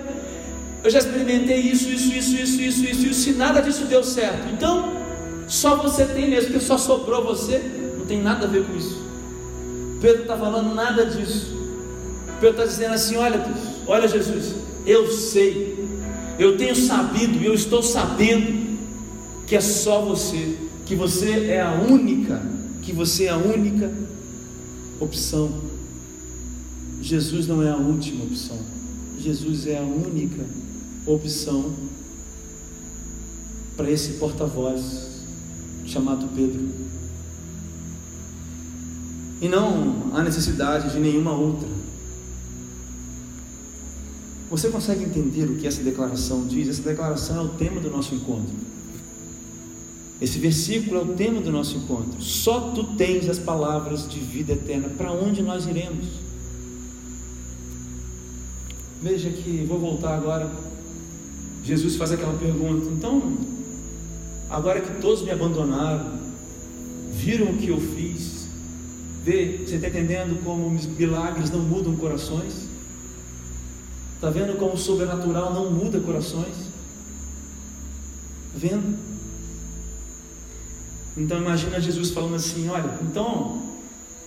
eu 0.82 0.90
já 0.90 0.98
experimentei 0.98 1.58
isso, 1.58 1.88
isso, 1.88 2.12
isso, 2.12 2.34
isso, 2.34 2.60
isso, 2.60 2.84
isso, 2.84 3.06
isso, 3.06 3.30
e 3.30 3.32
nada 3.32 3.62
disso 3.62 3.84
deu 3.84 4.02
certo. 4.02 4.48
Então, 4.52 4.92
só 5.46 5.76
você 5.76 6.04
tem 6.04 6.28
mesmo, 6.28 6.50
porque 6.50 6.64
só 6.64 6.76
sobrou 6.76 7.24
você, 7.24 7.58
não 7.96 8.04
tem 8.06 8.20
nada 8.20 8.46
a 8.46 8.48
ver 8.48 8.64
com 8.64 8.76
isso. 8.76 9.00
Pedro 10.00 10.22
está 10.22 10.36
falando 10.36 10.74
nada 10.74 11.06
disso. 11.06 11.56
Pedro 12.40 12.62
está 12.62 12.64
dizendo 12.64 12.94
assim: 12.94 13.16
Olha, 13.16 13.44
olha, 13.86 14.08
Jesus, 14.08 14.52
eu 14.84 15.08
sei, 15.12 15.88
eu 16.40 16.56
tenho 16.56 16.74
sabido, 16.74 17.40
eu 17.44 17.54
estou 17.54 17.84
sabendo 17.84 18.66
que 19.46 19.54
é 19.54 19.60
só 19.60 20.00
você 20.00 20.56
que 20.86 20.94
você 20.94 21.46
é 21.46 21.60
a 21.60 21.72
única, 21.72 22.40
que 22.80 22.92
você 22.92 23.24
é 23.24 23.30
a 23.30 23.36
única 23.36 23.92
opção. 25.00 25.50
Jesus 27.02 27.46
não 27.48 27.60
é 27.60 27.70
a 27.70 27.76
última 27.76 28.24
opção. 28.24 28.58
Jesus 29.18 29.66
é 29.66 29.78
a 29.78 29.82
única 29.82 30.44
opção 31.04 31.72
para 33.76 33.90
esse 33.90 34.14
porta-voz 34.14 35.22
chamado 35.84 36.28
Pedro. 36.34 36.68
E 39.40 39.48
não 39.48 40.12
há 40.14 40.22
necessidade 40.22 40.92
de 40.92 41.00
nenhuma 41.00 41.32
outra. 41.32 41.68
Você 44.48 44.68
consegue 44.68 45.02
entender 45.02 45.50
o 45.50 45.56
que 45.56 45.66
essa 45.66 45.82
declaração 45.82 46.46
diz? 46.46 46.68
Essa 46.68 46.82
declaração 46.82 47.38
é 47.38 47.42
o 47.42 47.48
tema 47.48 47.80
do 47.80 47.90
nosso 47.90 48.14
encontro. 48.14 48.75
Esse 50.20 50.38
versículo 50.38 50.96
é 50.98 51.02
o 51.02 51.14
tema 51.14 51.40
do 51.40 51.52
nosso 51.52 51.76
encontro. 51.76 52.22
Só 52.22 52.72
tu 52.72 52.84
tens 52.96 53.28
as 53.28 53.38
palavras 53.38 54.08
de 54.08 54.18
vida 54.18 54.54
eterna. 54.54 54.88
Para 54.88 55.12
onde 55.12 55.42
nós 55.42 55.66
iremos? 55.66 56.06
Veja 59.02 59.28
que, 59.28 59.64
vou 59.68 59.78
voltar 59.78 60.16
agora. 60.16 60.50
Jesus 61.62 61.96
faz 61.96 62.12
aquela 62.12 62.36
pergunta: 62.38 62.86
então, 62.86 63.36
agora 64.48 64.80
que 64.80 65.00
todos 65.02 65.22
me 65.22 65.30
abandonaram, 65.30 66.18
viram 67.12 67.50
o 67.50 67.58
que 67.58 67.68
eu 67.68 67.80
fiz, 67.80 68.46
vê, 69.22 69.64
você 69.66 69.74
está 69.74 69.88
entendendo 69.88 70.42
como 70.42 70.70
milagres 70.70 71.50
não 71.50 71.60
mudam 71.60 71.94
corações? 71.96 72.66
Está 74.14 74.30
vendo 74.30 74.56
como 74.56 74.72
o 74.72 74.78
sobrenatural 74.78 75.52
não 75.52 75.70
muda 75.70 76.00
corações? 76.00 76.54
Está 78.46 78.68
vendo? 78.68 79.05
Então 81.16 81.38
imagina 81.38 81.80
Jesus 81.80 82.10
falando 82.10 82.34
assim: 82.34 82.68
olha, 82.68 82.98
então, 83.02 83.62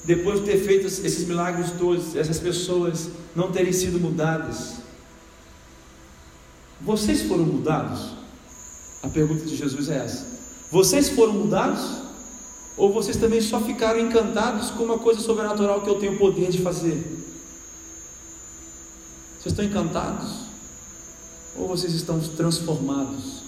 depois 0.04 0.40
de 0.40 0.46
ter 0.46 0.58
feito 0.58 0.88
esses 0.88 1.26
milagres 1.26 1.72
todos, 1.78 2.16
essas 2.16 2.40
pessoas 2.40 3.10
não 3.36 3.52
terem 3.52 3.72
sido 3.72 4.00
mudadas, 4.00 4.78
vocês 6.82 7.22
foram 7.24 7.46
mudados? 7.46 8.18
A 9.04 9.08
pergunta 9.08 9.46
de 9.46 9.56
Jesus 9.56 9.90
é 9.90 9.98
essa: 9.98 10.26
vocês 10.72 11.10
foram 11.10 11.34
mudados? 11.34 12.10
Ou 12.78 12.94
vocês 12.94 13.18
também 13.18 13.42
só 13.42 13.60
ficaram 13.60 14.00
encantados 14.00 14.70
com 14.72 14.86
uma 14.86 14.98
coisa 14.98 15.20
sobrenatural 15.20 15.82
que 15.82 15.90
eu 15.90 16.00
tenho 16.00 16.14
o 16.14 16.18
poder 16.18 16.50
de 16.50 16.60
fazer? 16.62 16.96
Vocês 19.38 19.52
estão 19.52 19.66
encantados? 19.66 20.46
Ou 21.58 21.68
vocês 21.68 21.94
estão 21.94 22.20
transformados? 22.20 23.39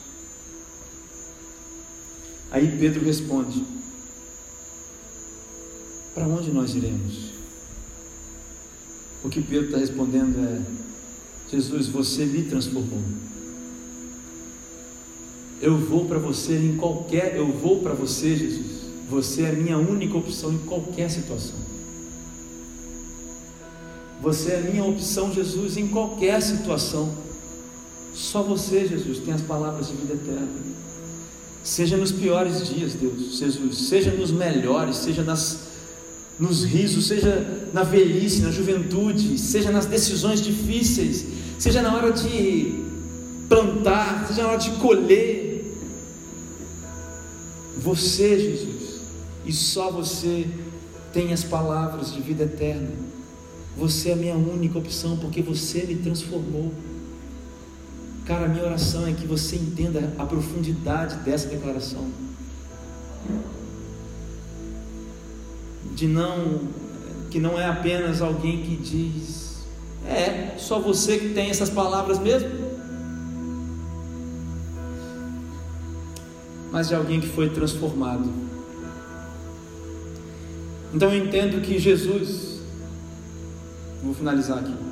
Aí 2.52 2.78
Pedro 2.78 3.04
responde: 3.04 3.66
Para 6.14 6.28
onde 6.28 6.52
nós 6.52 6.76
iremos? 6.76 7.32
O 9.24 9.30
que 9.30 9.42
Pedro 9.42 9.68
está 9.68 9.78
respondendo 9.78 10.38
é: 10.40 10.62
Jesus, 11.50 11.88
você 11.88 12.26
me 12.26 12.44
transformou. 12.44 13.02
Eu 15.62 15.78
vou 15.78 16.06
para 16.06 16.18
você 16.18 16.58
em 16.58 16.76
qualquer, 16.76 17.36
eu 17.36 17.52
vou 17.52 17.82
para 17.82 17.94
você, 17.94 18.36
Jesus. 18.36 18.82
Você 19.10 19.44
é 19.44 19.50
a 19.50 19.54
minha 19.54 19.78
única 19.78 20.18
opção 20.18 20.52
em 20.52 20.58
qualquer 20.60 21.10
situação. 21.10 21.56
Você 24.22 24.52
é 24.52 24.58
a 24.60 24.62
minha 24.62 24.84
opção, 24.84 25.34
Jesus, 25.34 25.78
em 25.78 25.88
qualquer 25.88 26.42
situação. 26.42 27.14
Só 28.14 28.42
você, 28.42 28.88
Jesus, 28.88 29.20
tem 29.20 29.34
as 29.34 29.42
palavras 29.42 29.88
de 29.88 29.94
vida 29.96 30.14
eterna. 30.14 30.48
Seja 31.64 31.96
nos 31.96 32.12
piores 32.12 32.68
dias, 32.68 32.94
Deus, 32.94 33.38
Jesus, 33.38 33.88
seja 33.88 34.12
nos 34.12 34.32
melhores, 34.32 34.96
seja 34.96 35.24
nas, 35.24 35.60
nos 36.40 36.64
risos, 36.64 37.08
seja 37.08 37.70
na 37.72 37.84
velhice, 37.84 38.42
na 38.42 38.50
juventude, 38.50 39.38
seja 39.38 39.72
nas 39.72 39.86
decisões 39.86 40.42
difíceis, 40.42 41.26
seja 41.60 41.82
na 41.84 41.96
hora 41.96 42.12
de 42.12 42.84
plantar, 43.48 44.28
seja 44.28 44.44
na 44.44 44.50
hora 44.50 44.58
de 44.58 44.72
colher. 44.72 45.52
Você, 47.78 48.40
Jesus, 48.40 49.02
e 49.46 49.54
só 49.54 49.92
você 49.92 50.48
tem 51.14 51.32
as 51.32 51.44
palavras 51.44 52.12
de 52.14 52.22
vida 52.22 52.44
eterna. 52.44 52.90
Você 53.78 54.10
é 54.10 54.14
a 54.14 54.16
minha 54.16 54.36
única 54.36 54.78
opção, 54.80 55.18
porque 55.18 55.42
você 55.42 55.84
me 55.84 55.96
transformou. 55.96 56.72
Cara, 58.26 58.48
minha 58.48 58.64
oração 58.64 59.08
é 59.08 59.14
que 59.14 59.26
você 59.26 59.56
entenda 59.56 60.14
a 60.18 60.26
profundidade 60.26 61.16
dessa 61.18 61.48
declaração. 61.48 62.08
De 65.96 66.08
não, 66.08 66.62
que 67.30 67.40
não 67.40 67.60
é 67.60 67.66
apenas 67.66 68.22
alguém 68.22 68.62
que 68.62 68.76
diz, 68.76 69.66
é, 70.08 70.56
só 70.58 70.80
você 70.80 71.18
que 71.18 71.30
tem 71.30 71.50
essas 71.50 71.70
palavras 71.70 72.20
mesmo. 72.20 72.50
Mas 76.72 76.88
de 76.88 76.96
alguém 76.96 77.20
que 77.20 77.28
foi 77.28 77.50
transformado. 77.50 78.32
Então 80.94 81.12
eu 81.12 81.26
entendo 81.26 81.62
que 81.62 81.80
Jesus, 81.80 82.60
vou 84.04 84.14
finalizar 84.14 84.60
aqui. 84.60 84.91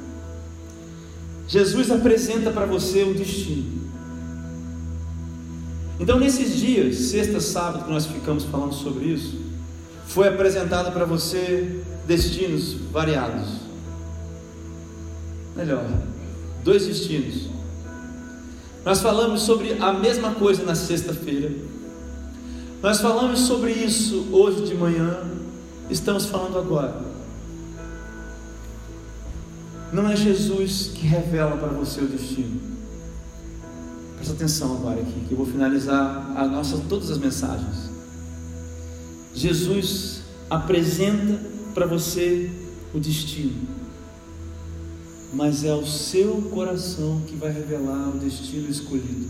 Jesus 1.50 1.90
apresenta 1.90 2.52
para 2.52 2.68
você 2.68 3.04
um 3.04 3.14
destino. 3.14 3.80
Então, 6.00 6.20
nesses 6.20 6.56
dias, 6.56 6.96
sexta, 6.96 7.42
sábado, 7.42 7.86
que 7.86 7.90
nós 7.90 8.06
ficamos 8.06 8.46
falando 8.46 8.74
sobre 8.74 9.06
isso, 9.06 9.36
foi 10.06 10.28
apresentado 10.28 10.94
para 10.94 11.06
você 11.06 11.82
destinos 12.06 12.76
variados. 12.92 13.50
Melhor, 15.56 15.84
dois 16.64 16.86
destinos. 16.86 17.50
Nós 18.86 19.02
falamos 19.02 19.42
sobre 19.42 19.74
a 19.74 19.92
mesma 19.92 20.36
coisa 20.36 20.64
na 20.64 20.76
sexta-feira. 20.76 21.52
Nós 22.82 23.02
falamos 23.02 23.40
sobre 23.40 23.72
isso 23.72 24.28
hoje 24.32 24.68
de 24.68 24.76
manhã. 24.76 25.18
Estamos 25.90 26.28
falando 26.28 26.60
agora. 26.60 27.09
Não 29.92 30.10
é 30.10 30.16
Jesus 30.16 30.92
que 30.94 31.06
revela 31.06 31.58
para 31.58 31.70
você 31.70 32.02
o 32.02 32.08
destino. 32.08 32.62
Presta 34.16 34.34
atenção 34.34 34.76
agora 34.76 35.02
aqui, 35.02 35.26
que 35.28 35.32
eu 35.32 35.38
vou 35.38 35.46
finalizar 35.46 36.34
a 36.36 36.46
nossa, 36.46 36.78
todas 36.90 37.10
as 37.10 37.18
mensagens. 37.18 37.90
Jesus 39.34 40.22
apresenta 40.50 41.40
para 41.74 41.86
você 41.86 42.52
o 42.94 43.00
destino, 43.00 43.68
mas 45.34 45.64
é 45.64 45.74
o 45.74 45.86
seu 45.86 46.42
coração 46.54 47.22
que 47.28 47.36
vai 47.36 47.52
revelar 47.52 48.10
o 48.10 48.20
destino 48.20 48.70
escolhido. 48.70 49.28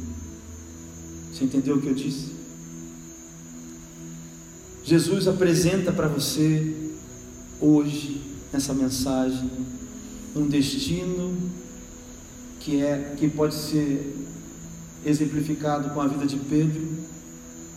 Você 1.31 1.43
entendeu 1.43 1.75
o 1.75 1.81
que 1.81 1.87
eu 1.87 1.93
disse? 1.93 2.39
Jesus 4.83 5.27
apresenta 5.27 5.91
para 5.91 6.07
você 6.07 6.75
hoje, 7.61 8.21
nessa 8.51 8.73
mensagem, 8.73 9.51
um 10.35 10.47
destino 10.47 11.35
que 12.59 12.81
é 12.81 13.15
que 13.17 13.27
pode 13.27 13.55
ser 13.55 14.15
exemplificado 15.05 15.89
com 15.91 16.01
a 16.01 16.07
vida 16.07 16.25
de 16.25 16.37
Pedro 16.37 16.87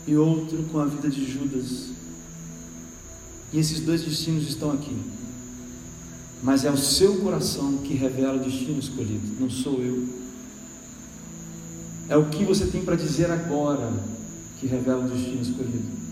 e 0.06 0.16
outro 0.16 0.64
com 0.64 0.80
a 0.80 0.86
vida 0.86 1.08
de 1.08 1.24
Judas. 1.30 1.90
E 3.52 3.58
esses 3.58 3.80
dois 3.80 4.02
destinos 4.02 4.48
estão 4.48 4.72
aqui. 4.72 4.96
Mas 6.42 6.64
é 6.64 6.70
o 6.70 6.76
seu 6.76 7.18
coração 7.18 7.78
que 7.78 7.94
revela 7.94 8.34
o 8.34 8.44
destino 8.44 8.78
escolhido, 8.78 9.40
não 9.40 9.48
sou 9.48 9.80
eu. 9.80 10.08
É 12.08 12.16
o 12.16 12.24
que 12.26 12.44
você 12.44 12.66
tem 12.66 12.82
para 12.84 12.96
dizer 12.96 13.30
agora 13.30 13.92
que 14.58 14.66
revela 14.66 15.04
o 15.04 15.08
destino 15.08 15.40
escolhido. 15.40 16.02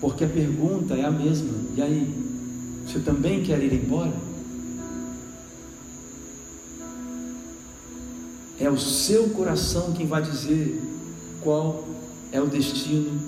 Porque 0.00 0.24
a 0.24 0.28
pergunta 0.28 0.94
é 0.94 1.04
a 1.04 1.10
mesma. 1.10 1.54
E 1.76 1.82
aí, 1.82 2.14
você 2.84 2.98
também 2.98 3.42
quer 3.42 3.62
ir 3.62 3.72
embora? 3.72 4.25
É 8.58 8.70
o 8.70 8.78
seu 8.78 9.28
coração 9.30 9.92
quem 9.92 10.06
vai 10.06 10.22
dizer 10.22 10.82
qual 11.42 11.84
é 12.32 12.40
o 12.40 12.46
destino 12.46 13.20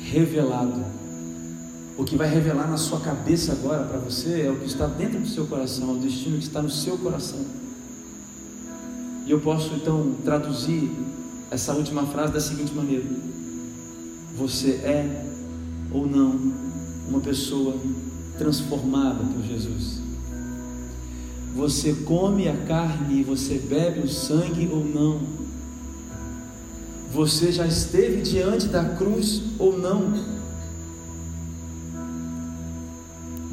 revelado. 0.00 0.84
O 1.96 2.04
que 2.04 2.16
vai 2.16 2.28
revelar 2.28 2.68
na 2.68 2.76
sua 2.76 3.00
cabeça 3.00 3.52
agora 3.52 3.84
para 3.84 3.98
você 3.98 4.42
é 4.42 4.50
o 4.50 4.56
que 4.56 4.66
está 4.66 4.86
dentro 4.86 5.20
do 5.20 5.28
seu 5.28 5.46
coração, 5.46 5.90
é 5.90 5.92
o 5.92 5.98
destino 5.98 6.38
que 6.38 6.44
está 6.44 6.60
no 6.60 6.70
seu 6.70 6.98
coração. 6.98 7.40
E 9.26 9.30
eu 9.30 9.40
posso 9.40 9.72
então 9.74 10.14
traduzir 10.24 10.90
essa 11.50 11.72
última 11.74 12.06
frase 12.06 12.32
da 12.32 12.40
seguinte 12.40 12.74
maneira: 12.74 13.04
Você 14.36 14.70
é 14.82 15.26
ou 15.92 16.06
não 16.06 16.52
uma 17.08 17.20
pessoa 17.20 17.76
transformada 18.38 19.22
por 19.22 19.42
Jesus. 19.44 20.01
Você 21.54 21.92
come 21.92 22.48
a 22.48 22.56
carne 22.56 23.20
e 23.20 23.22
você 23.22 23.58
bebe 23.58 24.00
o 24.00 24.08
sangue 24.08 24.68
ou 24.72 24.82
não? 24.82 25.20
Você 27.12 27.52
já 27.52 27.66
esteve 27.66 28.22
diante 28.22 28.68
da 28.68 28.82
cruz 28.84 29.42
ou 29.58 29.76
não? 29.76 30.14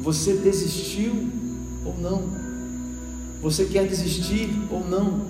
Você 0.00 0.32
desistiu 0.38 1.28
ou 1.84 1.94
não? 1.98 2.22
Você 3.42 3.66
quer 3.66 3.86
desistir 3.86 4.48
ou 4.70 4.82
não? 4.88 5.26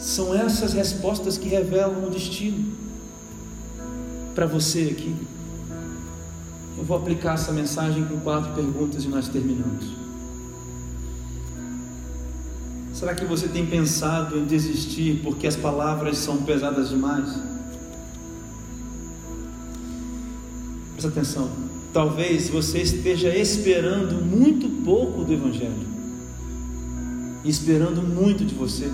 São 0.00 0.34
essas 0.34 0.72
respostas 0.72 1.38
que 1.38 1.48
revelam 1.48 2.04
o 2.04 2.10
destino 2.10 2.72
para 4.34 4.46
você 4.46 4.94
aqui. 4.96 5.14
Eu 6.76 6.84
vou 6.84 6.96
aplicar 6.96 7.34
essa 7.34 7.52
mensagem 7.52 8.04
com 8.04 8.18
quatro 8.20 8.52
perguntas 8.52 9.04
e 9.04 9.08
nós 9.08 9.28
terminamos. 9.28 10.07
Será 12.98 13.14
que 13.14 13.24
você 13.24 13.46
tem 13.46 13.64
pensado 13.64 14.36
em 14.36 14.44
desistir 14.44 15.20
porque 15.22 15.46
as 15.46 15.54
palavras 15.54 16.18
são 16.18 16.38
pesadas 16.38 16.88
demais? 16.88 17.28
Presta 20.94 21.06
atenção. 21.06 21.48
Talvez 21.92 22.48
você 22.48 22.78
esteja 22.78 23.32
esperando 23.36 24.20
muito 24.20 24.68
pouco 24.82 25.22
do 25.22 25.32
Evangelho, 25.32 25.86
esperando 27.44 28.02
muito 28.02 28.44
de 28.44 28.52
você. 28.52 28.90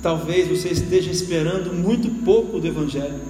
Talvez 0.00 0.48
você 0.48 0.70
esteja 0.70 1.10
esperando 1.10 1.74
muito 1.74 2.08
pouco 2.24 2.58
do 2.58 2.66
Evangelho. 2.66 3.20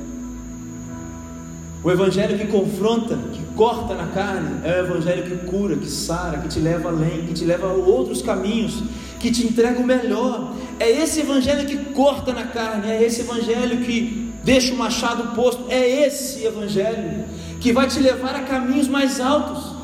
O 1.82 1.90
evangelho 1.90 2.38
que 2.38 2.46
confronta, 2.46 3.16
que 3.32 3.45
corta 3.56 3.94
na 3.94 4.06
carne, 4.08 4.60
é 4.64 4.82
o 4.82 4.84
evangelho 4.84 5.22
que 5.24 5.46
cura, 5.46 5.76
que 5.76 5.90
sara, 5.90 6.38
que 6.38 6.48
te 6.48 6.60
leva 6.60 6.90
além, 6.90 7.26
que 7.26 7.32
te 7.32 7.44
leva 7.44 7.66
a 7.66 7.72
outros 7.72 8.20
caminhos, 8.20 8.82
que 9.18 9.30
te 9.30 9.46
entrega 9.46 9.80
o 9.80 9.86
melhor. 9.86 10.54
É 10.78 10.90
esse 10.90 11.20
evangelho 11.20 11.66
que 11.66 11.76
corta 11.92 12.34
na 12.34 12.44
carne, 12.44 12.90
é 12.90 13.02
esse 13.02 13.22
evangelho 13.22 13.78
que 13.78 14.30
deixa 14.44 14.74
o 14.74 14.76
machado 14.76 15.34
posto, 15.34 15.64
é 15.70 16.06
esse 16.06 16.44
evangelho 16.44 17.24
que 17.58 17.72
vai 17.72 17.88
te 17.88 17.98
levar 17.98 18.36
a 18.36 18.42
caminhos 18.42 18.86
mais 18.86 19.18
altos. 19.18 19.74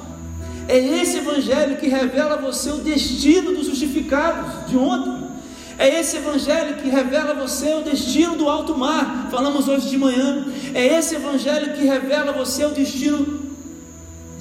É 0.68 0.78
esse 0.78 1.16
evangelho 1.18 1.76
que 1.78 1.88
revela 1.88 2.34
a 2.34 2.36
você 2.36 2.70
o 2.70 2.76
destino 2.76 3.52
dos 3.52 3.66
justificados 3.66 4.68
de 4.68 4.76
ontem. 4.76 5.32
É 5.78 5.98
esse 5.98 6.18
evangelho 6.18 6.76
que 6.76 6.88
revela 6.88 7.30
a 7.30 7.34
você 7.34 7.74
o 7.74 7.80
destino 7.80 8.36
do 8.36 8.48
alto 8.48 8.76
mar. 8.78 9.28
Falamos 9.30 9.66
hoje 9.66 9.88
de 9.88 9.98
manhã. 9.98 10.46
É 10.74 10.98
esse 10.98 11.16
evangelho 11.16 11.72
que 11.72 11.84
revela 11.84 12.30
a 12.30 12.34
você 12.34 12.64
o 12.64 12.70
destino 12.70 13.41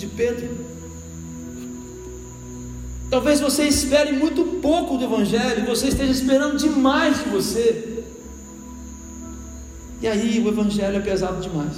de 0.02 0.08
Pedro. 0.08 0.50
Talvez 3.10 3.40
você 3.40 3.64
espere 3.64 4.14
muito 4.14 4.60
pouco 4.62 4.98
do 4.98 5.04
evangelho, 5.04 5.66
você 5.66 5.90
esteja 5.90 6.12
esperando 6.12 6.58
demais 6.58 7.24
de 7.24 7.30
você. 7.30 8.04
E 10.02 10.08
aí 10.08 10.44
o 10.44 10.48
evangelho 10.48 10.98
é 10.98 11.00
pesado 11.00 11.42
demais. 11.42 11.76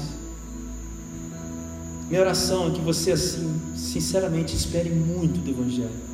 Minha 2.09 2.21
oração 2.21 2.67
é 2.67 2.71
que 2.71 2.81
você 2.81 3.11
assim, 3.11 3.59
sinceramente, 3.75 4.55
espere 4.55 4.89
muito 4.89 5.39
do 5.39 5.49
evangelho. 5.49 6.13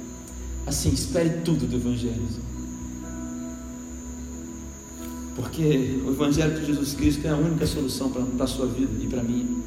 Assim, 0.65 0.89
espere 0.89 1.41
tudo 1.43 1.67
do 1.67 1.75
evangelho. 1.75 2.49
Porque 5.35 6.01
o 6.05 6.11
Evangelho 6.11 6.59
de 6.59 6.65
Jesus 6.65 6.93
Cristo 6.93 7.25
é 7.25 7.29
a 7.29 7.35
única 7.37 7.65
solução 7.65 8.11
para 8.11 8.43
a 8.43 8.47
sua 8.47 8.65
vida 8.67 8.91
e 9.01 9.07
para 9.07 9.23
mim. 9.23 9.63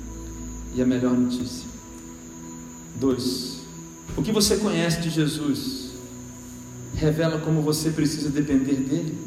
E 0.75 0.83
a 0.83 0.87
melhor 0.87 1.15
notícia. 1.15 1.72
Dois. 2.97 3.63
O 4.17 4.23
que 4.23 4.33
você 4.33 4.57
conhece 4.57 5.01
de 5.01 5.11
Jesus 5.11 5.91
revela 6.95 7.41
como 7.41 7.63
você 7.63 7.91
precisa 7.91 8.29
depender 8.29 8.77
dele? 8.77 9.19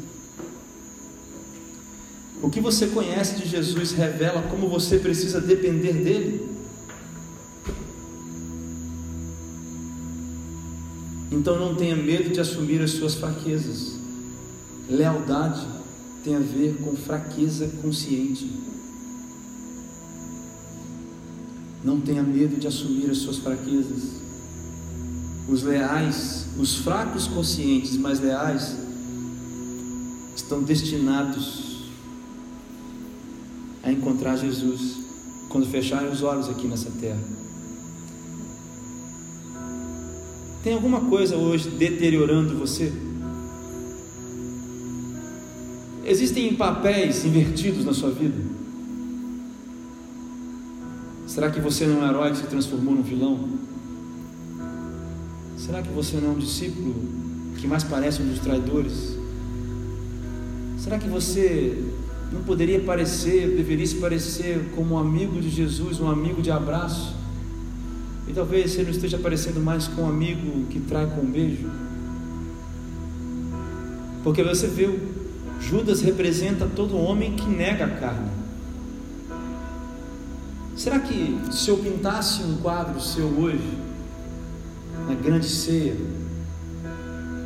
O 2.42 2.50
que 2.50 2.60
você 2.60 2.86
conhece 2.86 3.36
de 3.36 3.48
Jesus 3.48 3.92
revela 3.92 4.42
como 4.42 4.68
você 4.68 4.98
precisa 4.98 5.40
depender 5.40 5.92
dele? 5.92 6.48
Então 11.30 11.58
não 11.58 11.74
tenha 11.74 11.96
medo 11.96 12.30
de 12.30 12.40
assumir 12.40 12.80
as 12.80 12.92
suas 12.92 13.14
fraquezas. 13.14 13.96
Lealdade 14.88 15.66
tem 16.22 16.36
a 16.36 16.40
ver 16.40 16.76
com 16.82 16.96
fraqueza 16.96 17.70
consciente. 17.82 18.50
Não 21.86 22.00
tenha 22.00 22.20
medo 22.20 22.58
de 22.58 22.66
assumir 22.66 23.08
as 23.08 23.18
suas 23.18 23.38
fraquezas. 23.38 24.16
Os 25.48 25.62
leais, 25.62 26.46
os 26.58 26.78
fracos 26.78 27.28
conscientes, 27.28 27.96
mas 27.96 28.18
leais, 28.18 28.74
estão 30.34 30.64
destinados 30.64 31.84
a 33.84 33.92
encontrar 33.92 34.36
Jesus 34.36 34.96
quando 35.48 35.68
fecharem 35.68 36.10
os 36.10 36.24
olhos 36.24 36.48
aqui 36.48 36.66
nessa 36.66 36.90
terra. 36.90 37.22
Tem 40.64 40.74
alguma 40.74 41.02
coisa 41.02 41.36
hoje 41.36 41.70
deteriorando 41.70 42.58
você? 42.58 42.92
Existem 46.04 46.52
papéis 46.56 47.24
invertidos 47.24 47.84
na 47.84 47.94
sua 47.94 48.10
vida? 48.10 48.55
Será 51.36 51.50
que 51.50 51.60
você 51.60 51.84
não 51.84 52.02
é 52.02 52.06
um 52.06 52.08
herói 52.08 52.30
que 52.30 52.38
se 52.38 52.46
transformou 52.46 52.94
num 52.94 53.02
vilão? 53.02 53.38
Será 55.58 55.82
que 55.82 55.90
você 55.90 56.16
não 56.16 56.30
é 56.30 56.32
um 56.32 56.38
discípulo 56.38 56.94
que 57.58 57.66
mais 57.66 57.84
parece 57.84 58.22
um 58.22 58.28
dos 58.28 58.38
traidores? 58.38 59.14
Será 60.78 60.98
que 60.98 61.06
você 61.06 61.76
não 62.32 62.42
poderia 62.42 62.80
parecer, 62.80 63.54
deveria 63.54 63.86
se 63.86 63.96
parecer 63.96 64.70
como 64.74 64.94
um 64.94 64.98
amigo 64.98 65.38
de 65.38 65.50
Jesus, 65.50 66.00
um 66.00 66.08
amigo 66.08 66.40
de 66.40 66.50
abraço? 66.50 67.14
E 68.26 68.32
talvez 68.32 68.70
você 68.70 68.82
não 68.82 68.90
esteja 68.90 69.18
parecendo 69.18 69.60
mais 69.60 69.86
com 69.86 70.04
um 70.04 70.08
amigo 70.08 70.64
que 70.70 70.80
trai 70.80 71.04
com 71.04 71.20
um 71.20 71.30
beijo? 71.30 71.68
Porque 74.24 74.42
você 74.42 74.68
viu, 74.68 74.98
Judas 75.60 76.00
representa 76.00 76.66
todo 76.66 76.96
homem 76.96 77.36
que 77.36 77.46
nega 77.46 77.84
a 77.84 77.90
carne. 77.90 78.35
Será 80.76 81.00
que 81.00 81.40
se 81.50 81.70
eu 81.70 81.78
pintasse 81.78 82.42
um 82.42 82.58
quadro 82.58 83.00
seu 83.00 83.26
hoje, 83.26 83.78
na 85.08 85.14
grande 85.14 85.48
ceia, 85.48 85.96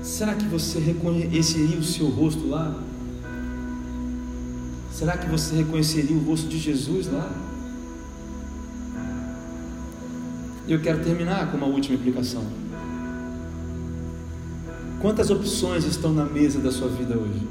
será 0.02 0.34
que 0.34 0.44
você 0.46 0.80
reconheceria 0.80 1.78
o 1.78 1.84
seu 1.84 2.08
rosto 2.08 2.48
lá? 2.48 2.76
Será 4.92 5.16
que 5.16 5.28
você 5.30 5.54
reconheceria 5.54 6.16
o 6.16 6.24
rosto 6.24 6.48
de 6.48 6.58
Jesus 6.58 7.06
lá? 7.06 7.30
E 10.66 10.72
eu 10.72 10.80
quero 10.80 11.02
terminar 11.04 11.52
com 11.52 11.56
uma 11.56 11.66
última 11.66 11.94
implicação. 11.94 12.44
Quantas 15.00 15.30
opções 15.30 15.84
estão 15.84 16.12
na 16.12 16.24
mesa 16.24 16.58
da 16.58 16.72
sua 16.72 16.88
vida 16.88 17.16
hoje? 17.16 17.46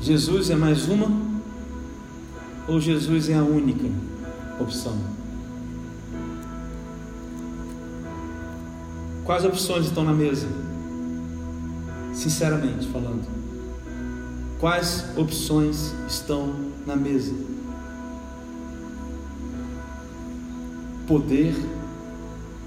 Jesus 0.00 0.50
é 0.50 0.56
mais 0.56 0.88
uma? 0.88 1.29
Ou 2.70 2.80
Jesus 2.80 3.28
é 3.28 3.34
a 3.34 3.42
única 3.42 3.84
opção? 4.60 4.96
Quais 9.24 9.44
opções 9.44 9.86
estão 9.86 10.04
na 10.04 10.12
mesa? 10.12 10.46
Sinceramente 12.14 12.86
falando. 12.86 13.26
Quais 14.60 15.04
opções 15.16 15.92
estão 16.06 16.54
na 16.86 16.94
mesa? 16.94 17.34
Poder, 21.08 21.56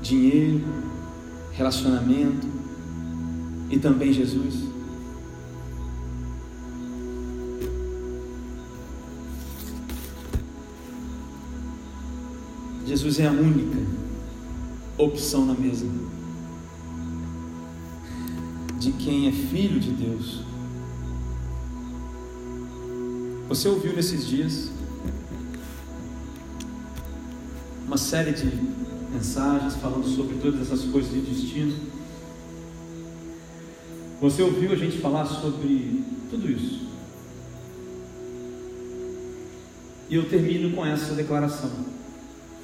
dinheiro, 0.02 0.66
relacionamento 1.54 2.46
e 3.70 3.80
também 3.80 4.12
Jesus. 4.12 4.73
Jesus 13.04 13.20
é 13.20 13.28
a 13.28 13.32
única 13.32 13.78
opção 14.98 15.46
na 15.46 15.54
mesa 15.54 15.86
de 18.80 18.94
quem 18.94 19.28
é 19.28 19.32
filho 19.34 19.78
de 19.78 19.92
Deus 19.92 20.40
você 23.50 23.68
ouviu 23.68 23.94
nesses 23.94 24.26
dias 24.26 24.72
uma 27.86 27.98
série 27.98 28.32
de 28.32 28.46
mensagens 29.12 29.76
falando 29.76 30.08
sobre 30.08 30.38
todas 30.38 30.62
essas 30.62 30.90
coisas 30.90 31.12
de 31.12 31.20
destino. 31.20 31.76
Você 34.22 34.42
ouviu 34.42 34.72
a 34.72 34.76
gente 34.76 34.98
falar 35.00 35.26
sobre 35.26 36.04
tudo 36.30 36.50
isso. 36.50 36.88
E 40.10 40.16
eu 40.16 40.28
termino 40.30 40.74
com 40.74 40.86
essa 40.86 41.14
declaração. 41.14 41.70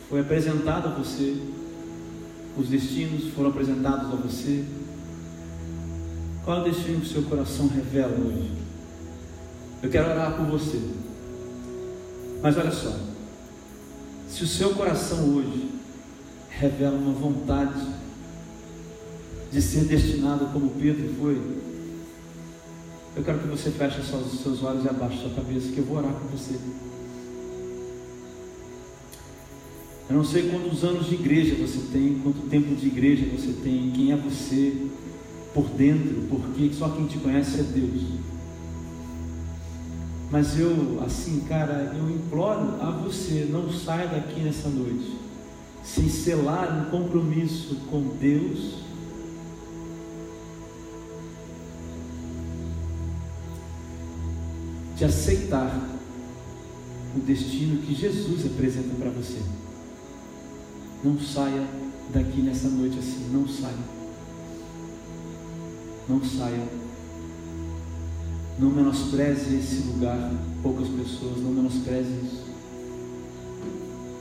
Foi 0.10 0.22
apresentado 0.22 0.88
a 0.88 0.92
você, 0.92 1.40
os 2.58 2.68
destinos 2.68 3.32
foram 3.34 3.52
apresentados 3.52 4.12
a 4.12 4.16
você. 4.16 4.66
Qual 6.44 6.58
é 6.58 6.62
o 6.62 6.64
destino 6.64 7.02
que 7.02 7.06
o 7.06 7.10
seu 7.10 7.22
coração 7.24 7.68
revela 7.68 8.18
hoje? 8.18 8.52
Eu 9.84 9.90
quero 9.90 10.10
orar 10.10 10.36
por 10.36 10.48
você. 10.48 10.82
Mas 12.42 12.58
olha 12.58 12.72
só, 12.72 12.98
se 14.28 14.44
o 14.44 14.48
seu 14.48 14.74
coração 14.74 15.36
hoje 15.36 15.70
revela 16.50 16.98
uma 16.98 17.14
vontade 17.14 17.80
de 19.52 19.62
ser 19.62 19.86
destinado 19.86 20.48
como 20.48 20.72
Pedro 20.72 21.14
foi, 21.20 21.40
eu 23.16 23.24
quero 23.24 23.40
que 23.40 23.48
você 23.48 23.70
feche 23.70 24.00
os 24.00 24.42
seus 24.42 24.64
olhos 24.64 24.86
e 24.86 24.90
abaixe 24.90 25.22
sua 25.22 25.32
cabeça, 25.32 25.72
que 25.72 25.78
eu 25.78 25.86
vou 25.86 25.98
orar 25.98 26.14
por 26.14 26.32
você. 26.32 26.60
Eu 30.10 30.16
não 30.16 30.24
sei 30.24 30.50
quantos 30.50 30.84
anos 30.84 31.08
de 31.08 31.16
igreja 31.16 31.56
você 31.56 31.80
tem, 31.92 32.20
quanto 32.24 32.50
tempo 32.50 32.74
de 32.76 32.88
igreja 32.88 33.28
você 33.32 33.54
tem, 33.64 33.92
quem 33.92 34.12
é 34.12 34.16
você 34.16 34.88
por 35.54 35.70
dentro, 35.70 36.24
porque 36.30 36.74
só 36.74 36.90
quem 36.90 37.06
te 37.06 37.18
conhece 37.20 37.60
é 37.60 37.64
Deus. 37.64 38.02
Mas 40.32 40.60
eu, 40.60 41.02
assim, 41.06 41.42
cara, 41.48 41.96
eu 41.96 42.10
imploro 42.10 42.82
a 42.82 42.92
você, 42.92 43.48
não 43.50 43.72
saia 43.72 44.08
daqui 44.08 44.40
nessa 44.42 44.70
noite 44.70 45.20
sem 45.84 46.10
selar 46.10 46.88
um 46.88 46.92
compromisso 46.92 47.76
com 47.90 48.02
Deus. 48.20 48.76
De 54.96 55.06
aceitar 55.06 55.90
o 57.16 57.20
destino 57.22 57.82
que 57.82 57.96
Jesus 57.96 58.46
apresenta 58.46 58.94
para 58.96 59.10
você. 59.10 59.40
Não 61.04 61.20
saia 61.20 61.68
daqui 62.14 62.42
nessa 62.42 62.70
noite 62.70 63.00
assim, 63.00 63.30
não 63.32 63.48
saia. 63.48 64.00
Não 66.08 66.24
saia 66.24 66.80
não 68.60 68.70
menospreze 68.70 69.56
esse 69.56 69.88
lugar, 69.88 70.34
poucas 70.62 70.90
pessoas, 70.90 71.38
não 71.38 71.52
menospreze 71.52 72.10
isso. 72.10 72.44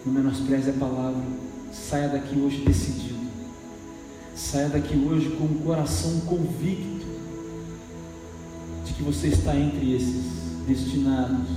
Não 0.07 0.13
menospreze 0.13 0.71
a 0.71 0.75
palavra. 0.75 1.21
Saia 1.73 2.09
daqui 2.09 2.39
hoje 2.39 2.65
decidido. 2.65 3.19
Saia 4.37 4.69
daqui 4.69 4.97
hoje 4.97 5.31
com 5.31 5.45
o 5.45 5.63
coração 5.65 6.21
convicto 6.21 7.05
de 8.85 8.93
que 8.93 9.03
você 9.03 9.27
está 9.27 9.57
entre 9.57 9.97
esses 9.97 10.25
destinados, 10.69 11.49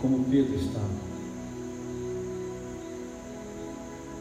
como 0.00 0.24
Pedro 0.24 0.56
estava. 0.56 1.05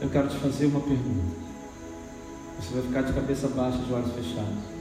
Eu 0.01 0.09
quero 0.09 0.27
te 0.27 0.37
fazer 0.37 0.65
uma 0.65 0.81
pergunta. 0.81 1.45
Você 2.59 2.73
vai 2.73 2.83
ficar 2.83 3.01
de 3.01 3.13
cabeça 3.13 3.47
baixa, 3.47 3.77
de 3.77 3.93
olhos 3.93 4.11
fechados. 4.13 4.75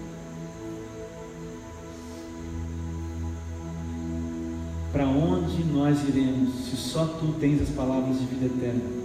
Para 4.92 5.06
onde 5.06 5.64
nós 5.64 6.06
iremos 6.08 6.54
se 6.66 6.76
só 6.76 7.04
tu 7.04 7.34
tens 7.40 7.60
as 7.62 7.68
palavras 7.70 8.18
de 8.18 8.26
vida 8.26 8.46
eterna? 8.46 9.04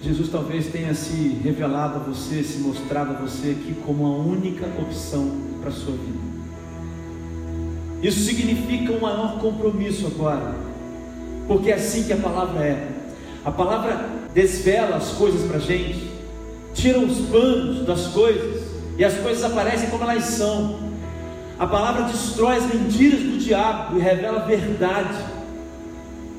Jesus 0.00 0.28
talvez 0.28 0.66
tenha 0.66 0.94
se 0.94 1.40
revelado 1.42 1.96
a 1.96 2.02
você, 2.02 2.42
se 2.42 2.58
mostrado 2.58 3.12
a 3.12 3.20
você 3.20 3.50
aqui 3.50 3.74
como 3.86 4.06
a 4.06 4.16
única 4.16 4.66
opção 4.80 5.30
para 5.60 5.70
a 5.70 5.72
sua 5.72 5.92
vida. 5.92 6.34
Isso 8.02 8.20
significa 8.20 8.92
um 8.92 9.00
maior 9.00 9.38
compromisso 9.40 10.06
agora, 10.06 10.54
porque 11.46 11.70
é 11.70 11.74
assim 11.74 12.04
que 12.04 12.12
a 12.12 12.16
palavra 12.16 12.64
é. 12.64 12.88
A 13.44 13.50
palavra 13.50 14.08
desvela 14.32 14.96
as 14.96 15.10
coisas 15.10 15.46
para 15.46 15.58
a 15.58 15.60
gente, 15.60 16.10
tira 16.74 16.98
os 16.98 17.18
panos 17.28 17.86
das 17.86 18.06
coisas, 18.08 18.62
e 18.96 19.04
as 19.04 19.14
coisas 19.14 19.44
aparecem 19.44 19.90
como 19.90 20.04
elas 20.04 20.24
são. 20.24 20.78
A 21.58 21.66
palavra 21.66 22.04
destrói 22.04 22.56
as 22.56 22.66
mentiras 22.66 23.20
do 23.20 23.38
diabo 23.38 23.96
e 23.96 24.00
revela 24.00 24.42
a 24.42 24.44
verdade. 24.44 25.18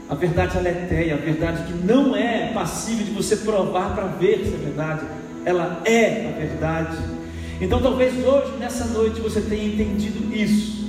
A 0.10 0.16
verdade 0.16 0.58
ela 0.58 0.68
é 0.68 0.72
etérea, 0.72 1.14
a 1.16 1.18
verdade 1.18 1.64
que 1.64 1.74
não 1.86 2.16
é 2.16 2.52
passível 2.54 3.06
de 3.06 3.12
você 3.12 3.38
provar 3.38 3.96
para 3.96 4.06
ver 4.06 4.46
se 4.46 4.54
é 4.54 4.58
verdade, 4.58 5.06
ela 5.46 5.82
é 5.86 6.34
a 6.36 6.40
verdade. 6.40 6.98
Então 7.60 7.82
talvez 7.82 8.14
hoje, 8.26 8.58
nessa 8.60 8.86
noite, 8.86 9.22
você 9.22 9.42
tenha 9.42 9.66
entendido 9.66 10.34
isso. 10.36 10.86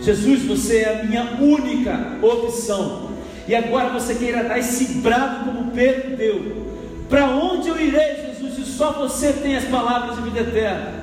Jesus, 0.00 0.42
você 0.44 0.78
é 0.78 1.00
a 1.00 1.04
minha 1.04 1.38
única 1.40 2.18
opção. 2.22 3.07
E 3.48 3.54
agora 3.54 3.88
você 3.88 4.14
queira 4.14 4.44
dar 4.44 4.58
esse 4.58 4.84
brado 4.98 5.46
como 5.46 5.70
Pedro 5.70 6.16
deu. 6.18 6.66
Para 7.08 7.30
onde 7.30 7.70
eu 7.70 7.80
irei, 7.80 8.26
Jesus, 8.26 8.54
se 8.56 8.64
só 8.72 8.92
você 8.92 9.32
tem 9.32 9.56
as 9.56 9.64
palavras 9.64 10.16
de 10.16 10.22
vida 10.22 10.40
eterna? 10.40 11.02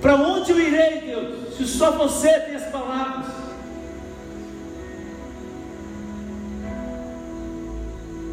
Para 0.00 0.14
onde 0.14 0.52
eu 0.52 0.60
irei, 0.60 1.00
Deus, 1.00 1.56
se 1.56 1.66
só 1.66 1.90
você 1.90 2.28
tem 2.40 2.54
as 2.54 2.66
palavras? 2.66 3.26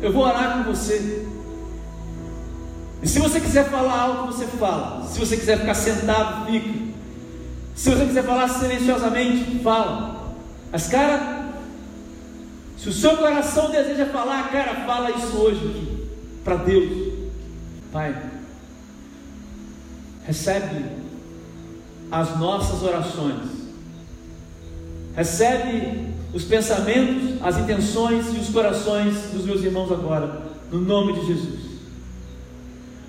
Eu 0.04 0.14
vou 0.14 0.24
orar 0.24 0.58
com 0.58 0.72
você. 0.72 1.26
E 3.02 3.08
se 3.08 3.18
você 3.18 3.40
quiser 3.40 3.72
falar 3.72 4.02
algo, 4.02 4.32
você 4.32 4.46
fala. 4.46 5.08
Se 5.08 5.20
você 5.20 5.36
quiser 5.36 5.58
ficar 5.58 5.74
sentado, 5.74 6.46
fica. 6.46 6.94
Se 7.74 7.90
você 7.90 8.06
quiser 8.06 8.24
falar 8.24 8.48
silenciosamente, 8.50 9.60
fala. 9.64 10.13
Mas, 10.74 10.88
cara, 10.88 11.50
se 12.80 12.90
o 12.90 12.92
seu 12.92 13.16
coração 13.16 13.70
deseja 13.70 14.08
falar, 14.08 14.50
cara, 14.50 14.84
fala 14.88 15.12
isso 15.12 15.38
hoje 15.38 15.60
aqui, 15.68 16.08
para 16.44 16.56
Deus. 16.56 17.14
Pai, 17.92 18.20
recebe 20.26 20.84
as 22.10 22.40
nossas 22.40 22.82
orações, 22.82 23.52
recebe 25.16 26.08
os 26.34 26.44
pensamentos, 26.44 27.40
as 27.44 27.56
intenções 27.60 28.34
e 28.34 28.40
os 28.40 28.50
corações 28.50 29.14
dos 29.32 29.46
meus 29.46 29.62
irmãos 29.62 29.92
agora, 29.92 30.42
no 30.72 30.82
nome 30.82 31.14
de 31.20 31.28
Jesus. 31.28 31.60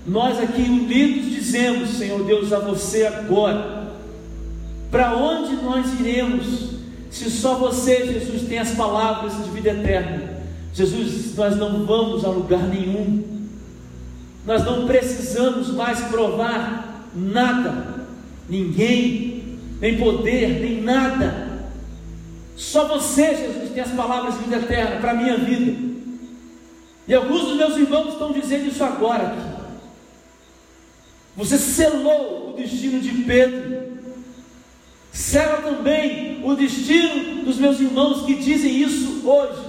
Nós 0.07 0.39
aqui 0.39 0.61
unidos 0.61 1.31
dizemos, 1.31 1.97
Senhor 1.97 2.23
Deus, 2.27 2.53
a 2.53 2.59
você 2.59 3.07
agora, 3.07 3.91
para 4.91 5.17
onde 5.17 5.57
nós 5.57 5.99
iremos, 5.99 6.75
se 7.15 7.31
só 7.31 7.55
você, 7.55 8.13
Jesus, 8.13 8.49
tem 8.49 8.59
as 8.59 8.73
palavras 8.73 9.37
de 9.45 9.51
vida 9.51 9.71
eterna? 9.71 10.35
Jesus, 10.73 11.37
nós 11.37 11.57
não 11.57 11.87
vamos 11.87 12.25
a 12.25 12.29
lugar 12.29 12.65
nenhum, 12.65 13.23
nós 14.45 14.65
não 14.65 14.85
precisamos 14.85 15.69
mais 15.69 16.01
provar 16.07 17.09
nada, 17.15 18.05
ninguém, 18.49 19.61
nem 19.81 19.97
poder, 19.97 20.61
nem 20.61 20.83
nada, 20.83 21.55
só 22.57 22.89
você, 22.89 23.37
Jesus, 23.37 23.71
tem 23.71 23.85
as 23.85 23.93
palavras 23.93 24.35
de 24.35 24.45
vida 24.45 24.57
eterna 24.57 25.01
para 25.01 25.13
a 25.13 25.15
minha 25.15 25.37
vida. 25.37 25.95
E 27.07 27.15
alguns 27.15 27.43
dos 27.43 27.57
meus 27.57 27.77
irmãos 27.77 28.15
estão 28.15 28.33
dizendo 28.33 28.67
isso 28.67 28.83
agora. 28.83 29.37
Você 31.37 31.59
selou 31.59 32.51
o 32.51 32.57
destino 32.57 33.01
de 33.01 33.11
Pedro. 33.23 33.84
Sela 35.15 35.63
também 35.63 36.45
o 36.45 36.57
destino 36.57 37.45
dos 37.45 37.57
meus 37.57 37.79
irmãos 37.79 38.27
que 38.27 38.35
dizem 38.35 38.83
isso 38.83 39.25
hoje. 39.25 39.63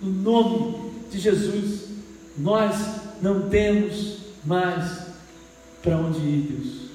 No 0.00 0.10
nome 0.10 0.90
de 1.10 1.18
Jesus, 1.18 1.90
nós 2.38 2.74
não 3.20 3.50
temos 3.50 4.20
mais 4.42 5.02
para 5.82 5.98
onde 5.98 6.18
ir, 6.20 6.46
Deus. 6.50 6.90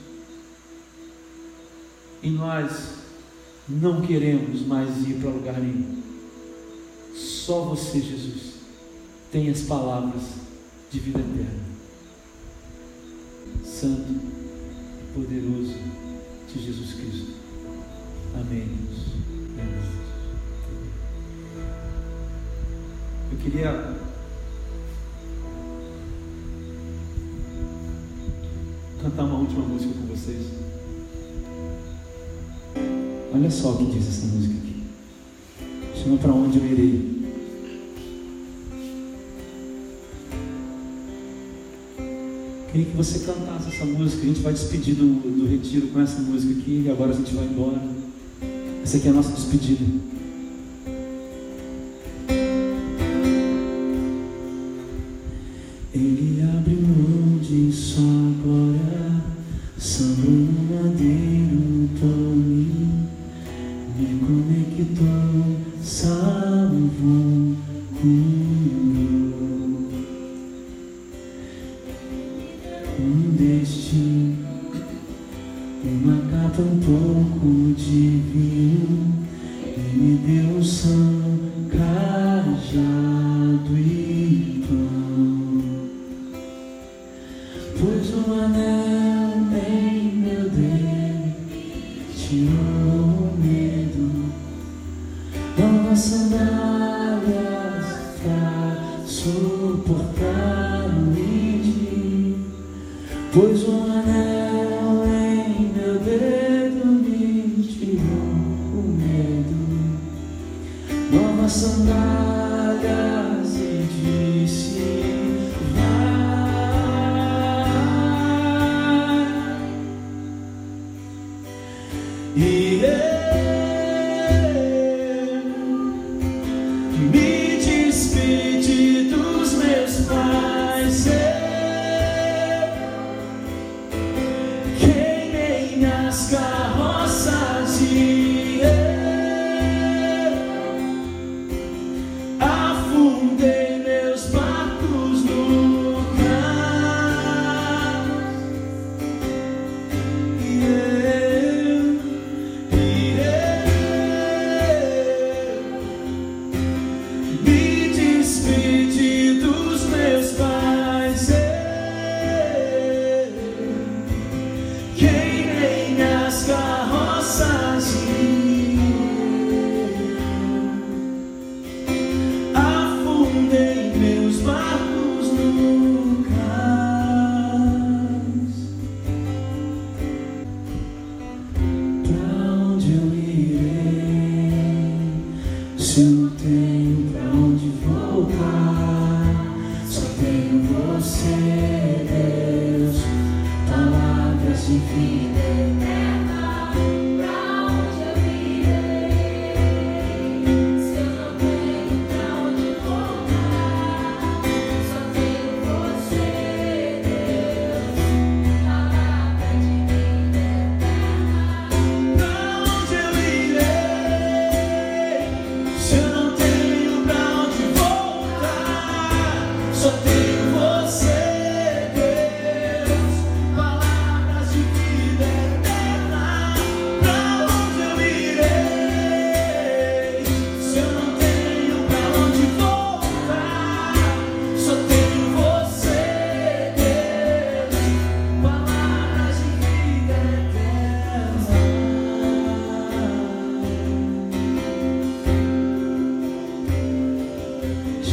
E 2.24 2.32
nós 2.32 2.96
não 3.70 4.02
queremos 4.02 4.66
mais 4.66 5.08
ir 5.08 5.20
para 5.22 5.30
lugar 5.30 5.60
nenhum. 5.60 6.02
Só 7.14 7.62
você, 7.62 8.02
Jesus, 8.02 8.56
tem 9.32 9.48
as 9.52 9.62
palavras 9.62 10.24
de 10.90 11.00
vida 11.00 11.20
eterna. 11.20 11.68
Santo 13.64 14.37
poderoso 15.14 15.76
de 16.54 16.64
Jesus 16.64 16.94
Cristo. 16.94 17.34
Amém. 18.36 18.70
Amém. 19.60 19.98
Eu 23.32 23.38
queria 23.40 23.96
cantar 29.02 29.24
uma 29.24 29.40
última 29.40 29.66
música 29.66 29.94
com 29.94 30.08
vocês. 30.08 30.46
Olha 33.34 33.52
só 33.52 33.72
o 33.72 33.78
que 33.78 33.86
diz 33.86 34.08
essa 34.08 34.28
música 34.28 34.56
aqui. 34.58 34.84
Chama 35.96 36.18
para 36.18 36.32
onde 36.34 36.58
eu 36.58 36.66
irei. 36.66 37.27
Queria 42.78 42.92
que 42.92 42.98
você 42.98 43.20
cantasse 43.26 43.70
essa 43.70 43.86
música. 43.86 44.22
A 44.22 44.26
gente 44.28 44.42
vai 44.42 44.54
despedir 44.54 44.94
do, 44.94 45.06
do 45.06 45.48
retiro 45.48 45.88
com 45.88 46.00
essa 46.00 46.22
música 46.22 46.60
aqui 46.60 46.84
e 46.86 46.92
agora 46.92 47.10
a 47.10 47.16
gente 47.16 47.34
vai 47.34 47.46
embora. 47.46 47.82
Essa 48.84 48.98
aqui 48.98 49.08
é 49.08 49.10
a 49.10 49.14
nossa 49.16 49.32
despedida. 49.32 49.84
Ele 55.92 56.44
abriu 56.56 56.82
mão 56.82 57.40
de 57.40 57.72
sua 57.72 58.04
glória, 58.44 59.24
sangrou 59.80 60.36
no 60.36 60.76
madeiro 60.76 61.17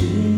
see. 0.04 0.33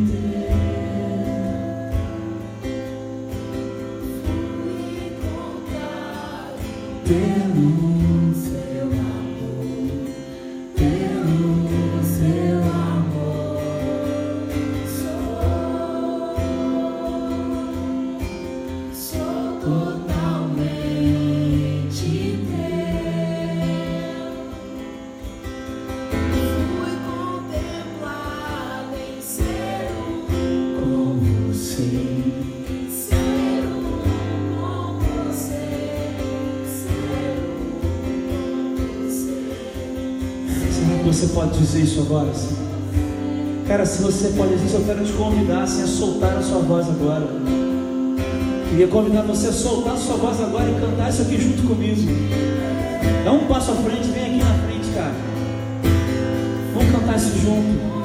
Você 41.16 41.28
pode 41.28 41.58
dizer 41.58 41.80
isso 41.80 42.00
agora? 42.00 42.28
Assim? 42.28 42.54
Cara, 43.66 43.86
se 43.86 44.02
você 44.02 44.28
pode 44.36 44.52
dizer 44.52 44.66
isso, 44.66 44.76
eu 44.76 44.84
quero 44.84 45.02
te 45.02 45.12
convidar 45.12 45.62
assim, 45.62 45.82
a 45.82 45.86
soltar 45.86 46.36
a 46.36 46.42
sua 46.42 46.58
voz 46.58 46.86
agora. 46.88 47.26
Queria 48.68 48.86
convidar 48.88 49.22
você 49.22 49.46
a 49.46 49.52
soltar 49.52 49.94
a 49.94 49.96
sua 49.96 50.16
voz 50.16 50.38
agora 50.42 50.68
e 50.68 50.78
cantar 50.78 51.08
isso 51.08 51.22
aqui 51.22 51.40
junto 51.40 51.66
comigo. 51.66 52.02
Dá 53.24 53.32
um 53.32 53.46
passo 53.46 53.70
à 53.70 53.74
frente, 53.76 54.08
vem 54.08 54.24
aqui 54.26 54.36
na 54.36 54.54
frente, 54.66 54.88
cara. 54.94 55.14
Vamos 56.74 56.92
cantar 56.92 57.16
isso 57.16 57.32
junto. 57.40 57.95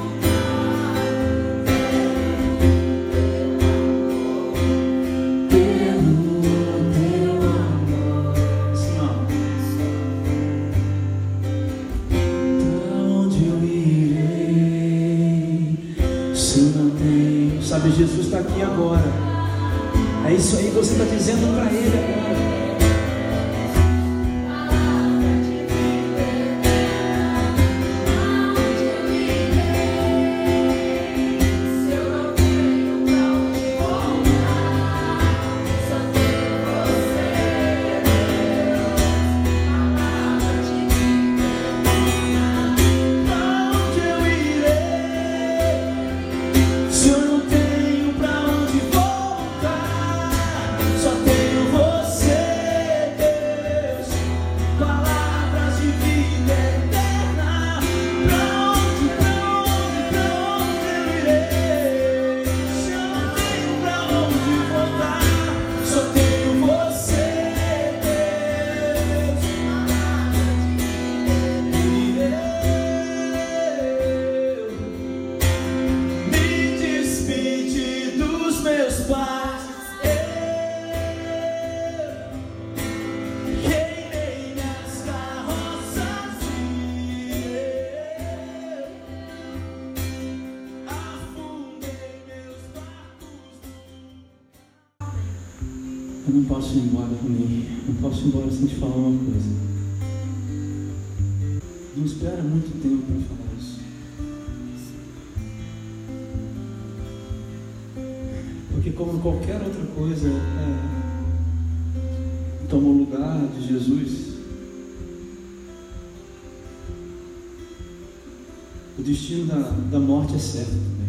Da 119.90 119.98
morte 119.98 120.36
é 120.36 120.38
certo 120.38 120.70
também. 120.70 121.02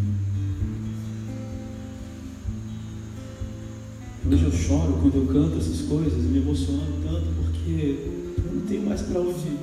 Hoje 4.26 4.44
eu 4.44 4.52
choro 4.52 4.98
quando 5.00 5.14
eu 5.14 5.26
canto 5.26 5.58
essas 5.58 5.82
coisas, 5.82 6.24
me 6.24 6.38
emociono 6.38 6.80
tanto 7.04 7.26
porque 7.36 7.98
eu 8.36 8.52
não 8.52 8.62
tenho 8.62 8.86
mais 8.86 9.00
para 9.02 9.20
onde 9.20 9.46
ir. 9.46 9.58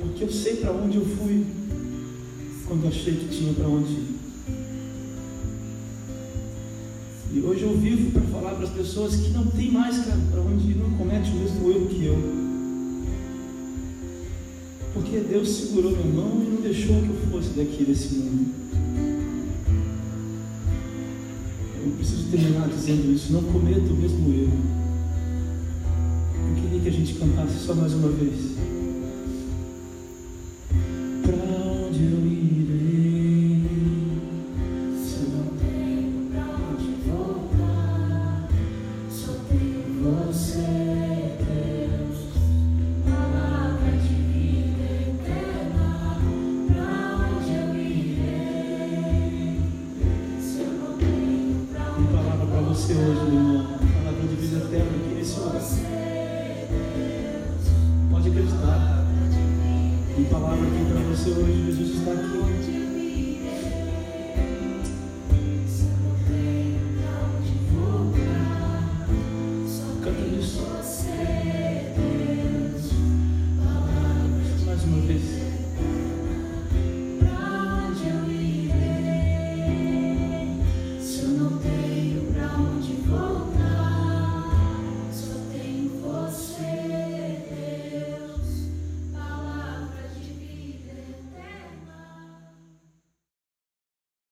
Porque 0.00 0.24
eu 0.24 0.32
sei 0.32 0.56
para 0.56 0.72
onde 0.72 0.96
eu 0.96 1.06
fui 1.06 1.46
quando 2.66 2.88
achei 2.88 3.14
que 3.14 3.28
tinha 3.28 3.54
para 3.54 3.68
onde 3.68 3.92
ir. 3.92 4.16
E 7.34 7.40
hoje 7.40 7.62
eu 7.62 7.78
vivo 7.78 8.10
para 8.10 8.22
falar 8.22 8.54
para 8.56 8.64
as 8.64 8.72
pessoas 8.72 9.14
que 9.14 9.28
não 9.30 9.46
tem 9.46 9.70
mais 9.70 9.96
para 9.98 10.40
onde 10.40 10.72
ir, 10.72 10.76
não 10.76 10.90
comete 10.98 11.30
o 11.30 11.34
mesmo 11.34 11.70
erro 11.70 11.86
que 11.86 12.04
eu. 12.04 12.45
Porque 15.06 15.20
Deus 15.20 15.48
segurou 15.48 15.92
minha 15.92 16.12
mão 16.12 16.42
e 16.42 16.50
não 16.50 16.60
deixou 16.60 17.00
que 17.00 17.08
eu 17.08 17.30
fosse 17.30 17.50
daqui 17.50 17.84
desse 17.84 18.16
mundo. 18.16 18.50
Eu 21.84 21.92
preciso 21.92 22.28
terminar 22.28 22.68
dizendo 22.68 23.12
isso, 23.12 23.32
não 23.32 23.44
cometa 23.44 23.92
o 23.92 23.96
mesmo 23.96 24.34
erro. 24.34 24.58
Eu 26.48 26.60
queria 26.60 26.80
que 26.80 26.88
a 26.88 26.92
gente 26.92 27.14
cantasse 27.14 27.64
só 27.64 27.74
mais 27.76 27.94
uma 27.94 28.08
vez. 28.08 28.56